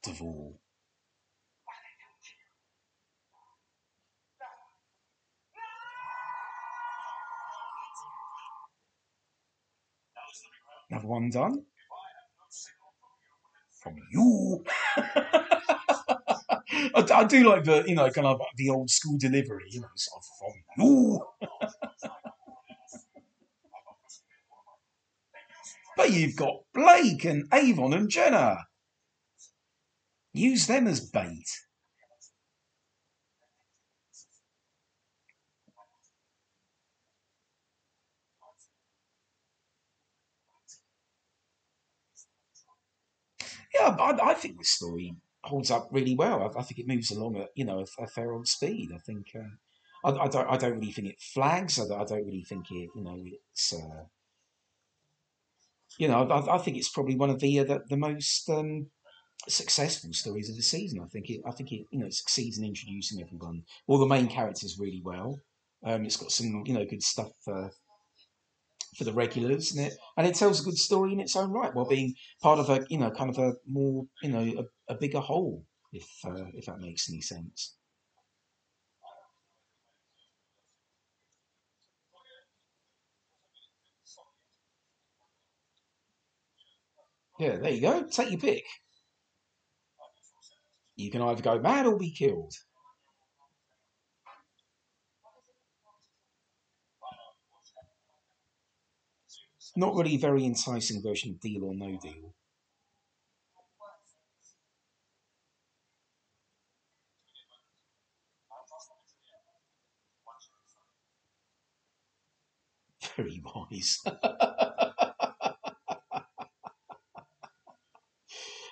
[0.06, 0.54] Devore.
[10.88, 11.64] Another one done.
[13.82, 14.64] From you.
[14.96, 15.58] I,
[16.94, 20.22] I, do like the, you know, kind of the old school delivery, you know, sort
[20.22, 21.20] of from you.
[25.96, 28.66] but you've got Blake and Avon and Jenna.
[30.36, 31.48] Use them as bait.
[43.74, 46.42] Yeah, I, I think this story holds up really well.
[46.42, 48.90] I, I, think it moves along at you know a, a fair old speed.
[48.94, 51.80] I think uh, I, I, don't I don't really think it flags.
[51.80, 54.04] I, don't really think it you know it's uh,
[55.98, 58.88] you know I, I think it's probably one of the uh, the, the most um,
[59.48, 61.00] successful stories of the season.
[61.00, 61.40] I think it.
[61.46, 61.86] I think it.
[61.90, 65.38] You know, it succeeds in introducing everyone, all the main characters, really well.
[65.84, 67.70] Um, it's got some, you know, good stuff for
[68.96, 71.74] for the regulars, and it and it tells a good story in its own right,
[71.74, 74.96] while being part of a, you know, kind of a more, you know, a, a
[74.96, 77.76] bigger whole, if uh, if that makes any sense.
[87.38, 88.02] Yeah, there you go.
[88.04, 88.64] Take your pick.
[90.96, 92.54] You can either go mad or be killed.
[99.76, 102.34] Not really a very enticing version of Deal or No Deal.
[113.16, 114.02] Very wise.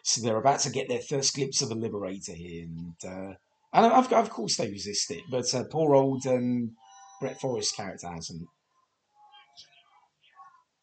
[0.06, 3.34] So they're about to get their first glimpse of the Liberator here, and uh,
[3.72, 5.22] and of, of course they resist it.
[5.30, 6.76] But uh, poor old um,
[7.22, 8.46] Brett Forrest character hasn't.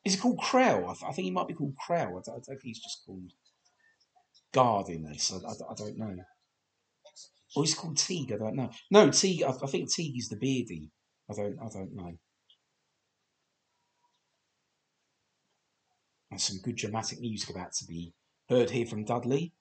[0.04, 0.86] Is it called Krell?
[0.86, 2.08] I, th- I, think he might be called Krell.
[2.08, 3.32] I, don't, I don't think he's just called
[4.52, 5.32] Guard in this.
[5.32, 6.16] I, I, don't know.
[7.56, 8.34] Or is it called Teague?
[8.34, 8.72] I don't know.
[8.90, 9.44] No, Teague.
[9.44, 10.90] I, think Teague is the beardy.
[11.30, 11.60] I don't.
[11.60, 12.12] I don't know.
[16.32, 18.16] And some good dramatic music about to be
[18.52, 19.54] Heard here from Dudley.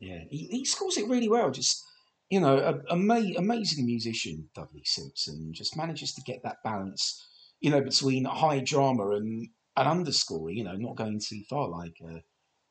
[0.00, 1.52] Yeah, he, he scores it really well.
[1.52, 1.80] Just
[2.28, 5.52] you know, a, ama- amazing musician, Dudley Simpson.
[5.52, 7.24] Just manages to get that balance,
[7.60, 9.46] you know, between high drama and
[9.76, 10.50] an underscore.
[10.50, 12.24] You know, not going too far like a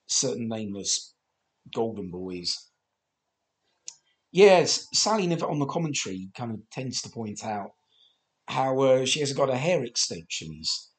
[0.08, 1.14] certain nameless
[1.74, 2.68] Golden Boys.
[4.34, 7.72] Yes, Sally Knyvette on the commentary kind of tends to point out
[8.50, 10.90] how uh, she hasn't got her hair extensions,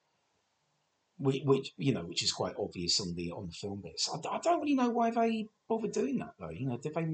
[1.19, 4.09] which, which, you know, which is quite obvious on the on the film bits.
[4.13, 6.51] I, I, don't really know why they bother doing that though.
[6.51, 7.07] You know, did they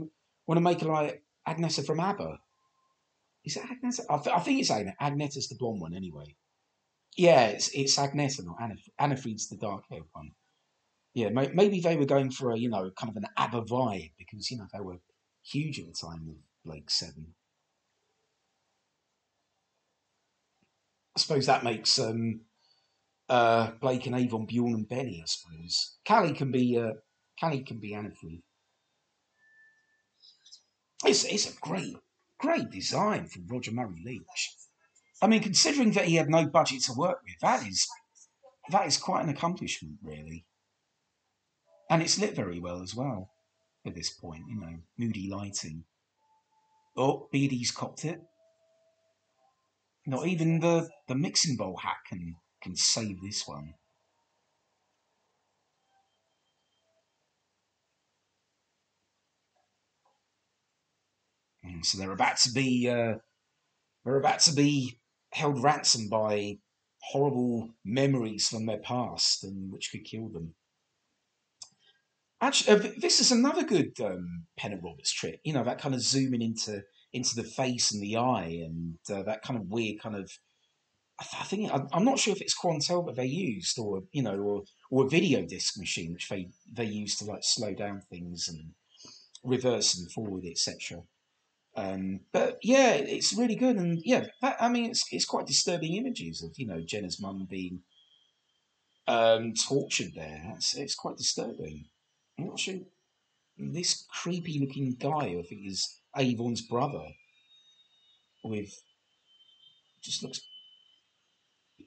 [0.46, 2.38] want to make her like Agneta from ABBA?
[3.44, 4.01] Is it Agneta?
[4.09, 4.94] I, th- I think it's Agneta.
[5.01, 6.36] Agneta's the blonde one anyway.
[7.16, 8.76] Yeah, it's it's Agneta, not Anna.
[8.98, 10.30] Anni-Frid's the dark haired one.
[11.12, 14.51] Yeah, maybe they were going for a you know kind of an ABBA vibe because
[14.51, 14.98] you know they were
[15.42, 17.34] huge at the time of Blake Seven.
[21.16, 22.42] I suppose that makes um,
[23.31, 25.22] uh, Blake and Avon Bjorn and Benny.
[25.22, 26.95] I suppose Cally can be uh,
[27.39, 28.43] Cally can be Fried.
[31.05, 31.97] It's it's a great
[32.39, 34.55] great design from Roger Murray Leach.
[35.22, 37.89] I mean, considering that he had no budget to work with, that is
[38.70, 40.45] that is quite an accomplishment, really.
[41.89, 43.31] And it's lit very well as well
[43.87, 45.85] at this point, you know, moody lighting.
[46.97, 48.20] Oh, Beattie's copped it.
[50.07, 53.75] Not even the, the mixing bowl hack can, can save this one.
[61.63, 63.15] And so they're about to be uh,
[64.05, 64.99] they're about to be
[65.33, 66.59] held ransom by
[67.03, 70.55] horrible memories from their past and which could kill them.
[72.41, 75.41] Actually, uh, this is another good um, Pennant Roberts trick.
[75.45, 76.83] You know that kind of zooming into
[77.13, 80.31] into the face and the eye, and uh, that kind of weird kind of.
[81.21, 84.62] I, think I'm not sure if it's Quantel that they used, or you know, or
[84.91, 88.73] or a video disc machine which they they used to like slow down things and
[89.45, 91.03] reverse and forward, etc.
[91.77, 95.95] Um, but yeah, it's really good, and yeah, that, I mean, it's it's quite disturbing
[95.95, 97.83] images of you know Jenna's mum being
[99.07, 100.55] um, tortured there.
[100.57, 101.85] It's, it's quite disturbing.
[102.39, 102.81] I'm not sure.
[103.59, 107.05] This creepy looking guy, I think, is Avon's brother.
[108.43, 108.73] With
[110.03, 110.41] just looks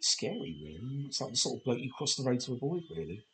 [0.03, 1.05] scary, really.
[1.07, 3.25] It's like the sort of bloke you cross the road to avoid, really.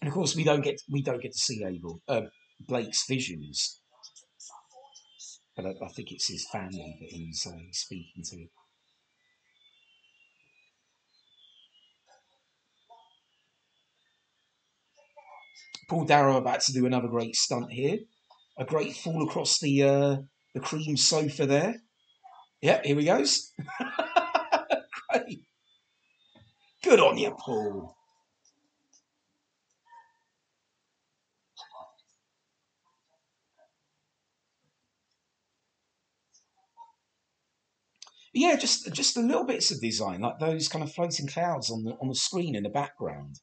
[0.00, 2.22] And of course, we don't get we don't get to see Abel uh,
[2.66, 3.80] Blake's visions,
[5.54, 8.46] but I, I, think it's his family that he's uh, speaking to.
[15.88, 17.98] Paul Darrow about to do another great stunt here.
[18.56, 20.16] A great fall across the uh,
[20.54, 21.74] the cream sofa there.
[22.62, 23.52] Yep, here we goes.
[25.10, 25.42] great.
[26.82, 27.96] Good on you, Paul.
[38.32, 41.84] yeah, just just the little bits of design, like those kind of floating clouds on
[41.84, 43.40] the on the screen in the background.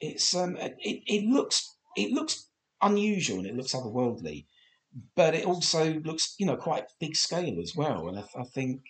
[0.00, 2.48] It's um, it, it looks it looks
[2.82, 4.46] unusual and it looks otherworldly,
[5.14, 8.08] but it also looks you know quite big scale as well.
[8.08, 8.82] And I, I think,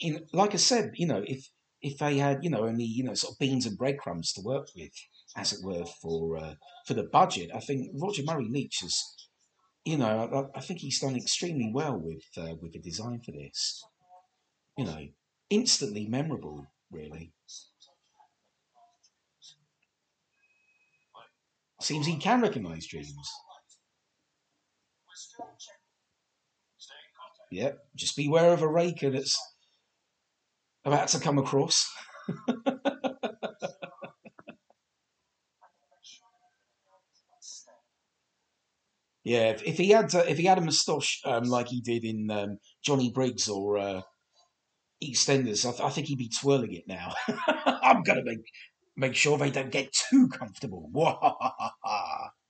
[0.00, 1.48] in like I said, you know, if
[1.82, 4.68] if they had you know only you know sort of beans and breadcrumbs to work
[4.76, 4.92] with,
[5.36, 6.54] as it were, for uh,
[6.86, 9.28] for the budget, I think Roger Murray Leach is,
[9.84, 13.32] you know, I, I think he's done extremely well with uh, with the design for
[13.32, 13.84] this.
[14.76, 15.06] You know,
[15.50, 17.32] instantly memorable, really.
[21.80, 23.30] Seems he can recognise dreams.
[27.50, 29.38] Yep, just beware of a Raiker that's
[30.84, 31.88] about to come across.
[39.24, 42.04] yeah, if, if, he had uh, if he had a moustache um, like he did
[42.04, 44.02] in um, Johnny Briggs or uh,
[45.02, 47.14] EastEnders, I, th- I, think he'd be twirling it now.
[47.56, 48.44] I'm gonna make
[48.96, 50.90] make sure they don't get too comfortable.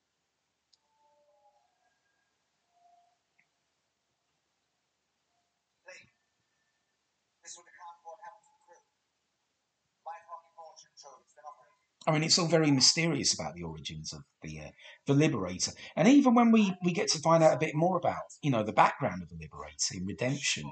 [12.07, 14.71] I mean, it's all very mysterious about the origins of the uh,
[15.07, 18.25] the Liberator, and even when we, we get to find out a bit more about
[18.43, 20.65] you know the background of the Liberator in Redemption,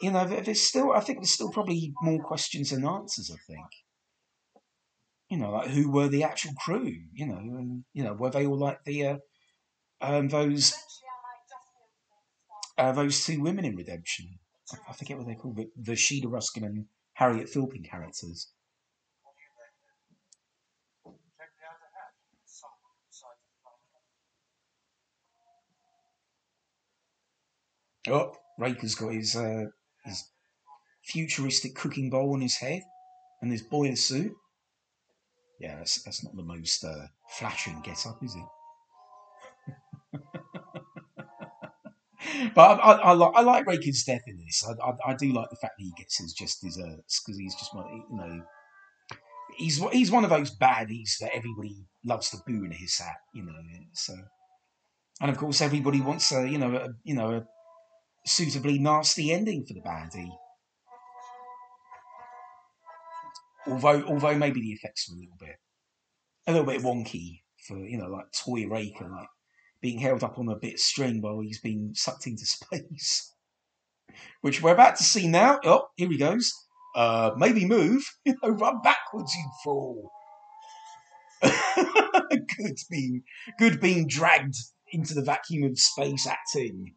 [0.00, 3.30] you know, there's still I think there's still probably more questions than answers.
[3.30, 3.66] I think
[5.32, 8.44] you know, like who were the actual crew, you know, and you know, were they
[8.44, 9.16] all like the uh,
[10.02, 10.74] um, those
[12.76, 14.38] uh, those two women in Redemption?
[14.86, 18.52] I forget what they called it, the Sheila Ruskin and Harriet Philpin characters.
[28.08, 29.66] Oh, Raiker's got his uh,
[30.04, 30.24] his
[31.04, 32.82] futuristic cooking bowl on his head
[33.40, 34.32] and his boiler suit.
[35.60, 37.06] Yeah, that's, that's not the most uh,
[37.38, 39.74] flashing get up, is it?
[42.54, 44.64] but I, I, I, like I like Raiker's death in this.
[44.66, 47.54] I, I, I do like the fact that he gets his just desserts because he's
[47.54, 48.42] just you know
[49.56, 53.18] he's he's one of those baddies that everybody loves to boo in his hat.
[53.32, 53.52] You know,
[53.92, 54.14] so
[55.20, 57.44] and of course everybody wants a you know a, you know a
[58.24, 60.36] suitably nasty ending for the baddie.
[63.66, 65.56] Although although maybe the effects are a little bit
[66.46, 69.28] a little bit wonky for you know like Toy Raiker like
[69.80, 73.34] being held up on a bit of string while he's being sucked into space.
[74.40, 75.58] Which we're about to see now.
[75.64, 76.52] Oh, here he goes.
[76.94, 78.04] Uh, maybe move.
[78.24, 80.12] You know, run backwards, you fool.
[81.42, 83.22] good being
[83.58, 84.54] good being dragged
[84.92, 86.94] into the vacuum of space acting.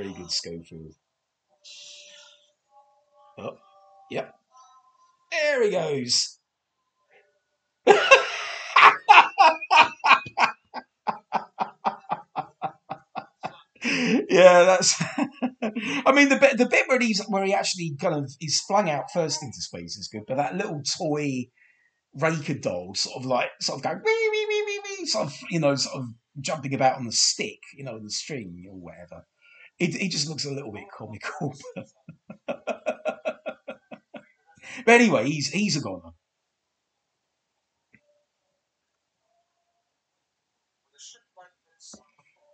[0.00, 0.94] Very good Schofield.
[3.38, 3.58] Oh,
[4.10, 4.34] yep.
[5.30, 6.38] There he goes.
[7.86, 7.94] yeah,
[14.64, 14.94] that's.
[15.62, 18.88] I mean, the bit the bit where he's where he actually kind of is flung
[18.88, 21.48] out first into space is good, but that little toy
[22.18, 25.36] Raiker doll, sort of like sort of going wee wee wee wee wee, sort of
[25.50, 26.06] you know, sort of
[26.40, 29.26] jumping about on the stick, you know, in the string or whatever.
[29.80, 31.54] It it just looks a little bit comical.
[32.46, 32.60] but
[34.86, 36.10] anyway, he's he's a goner.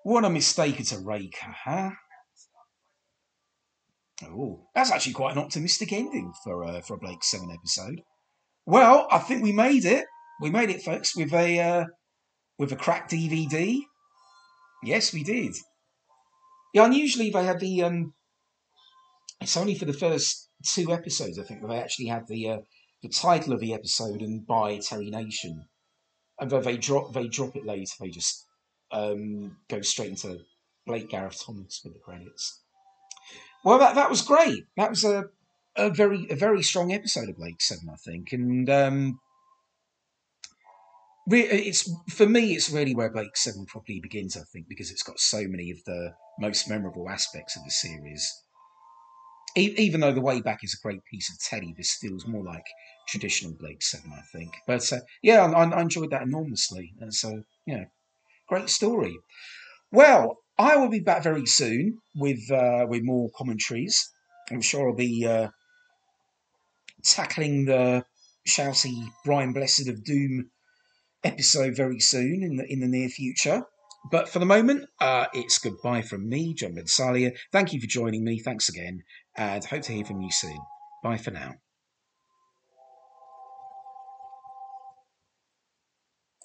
[0.05, 1.91] What a mistake it's a rake, huh?
[4.23, 8.03] Oh, that's actually quite an optimistic ending for uh, for a Blake Seven episode.
[8.65, 10.07] Well, I think we made it.
[10.41, 11.85] We made it, folks, with a uh,
[12.57, 13.81] with a cracked DVD.
[14.85, 15.57] Yes, we did.
[16.75, 18.15] Yeah, unusually they have the um.
[19.41, 22.59] It's only for the first two episodes, I think, that they actually have the uh,
[23.03, 25.67] the title of the episode and by Terry Nation.
[26.39, 28.45] And though they drop they drop it later, they just
[28.91, 30.41] um, go straight into
[30.87, 32.61] Blake Gareth Thomas with the credits.
[33.65, 34.65] Well, that that was great.
[34.77, 35.25] That was a
[35.77, 39.21] a very a very strong episode of Blake Seven, I think, and um,
[41.29, 44.37] it's for me, it's really where Blake Seven properly begins.
[44.37, 48.43] I think because it's got so many of the most memorable aspects of the series.
[49.57, 52.67] even though the way back is a great piece of telly, this feels more like
[53.09, 54.53] traditional Blake Seven, I think.
[54.67, 57.85] But uh, yeah, I, I, enjoyed that enormously, and so yeah,
[58.49, 59.19] Great story.
[59.91, 64.09] Well, I will be back very soon with uh, with more commentaries.
[64.51, 65.49] I'm sure I'll be uh,
[67.03, 68.05] tackling the
[68.49, 70.51] shouty Brian Blessed of Doom
[71.25, 73.63] episode very soon in the in the near future.
[74.11, 77.37] But for the moment, uh, it's goodbye from me, John Bensalia.
[77.51, 78.39] Thank you for joining me.
[78.39, 79.03] Thanks again,
[79.37, 80.59] and hope to hear from you soon.
[81.03, 81.55] Bye for now.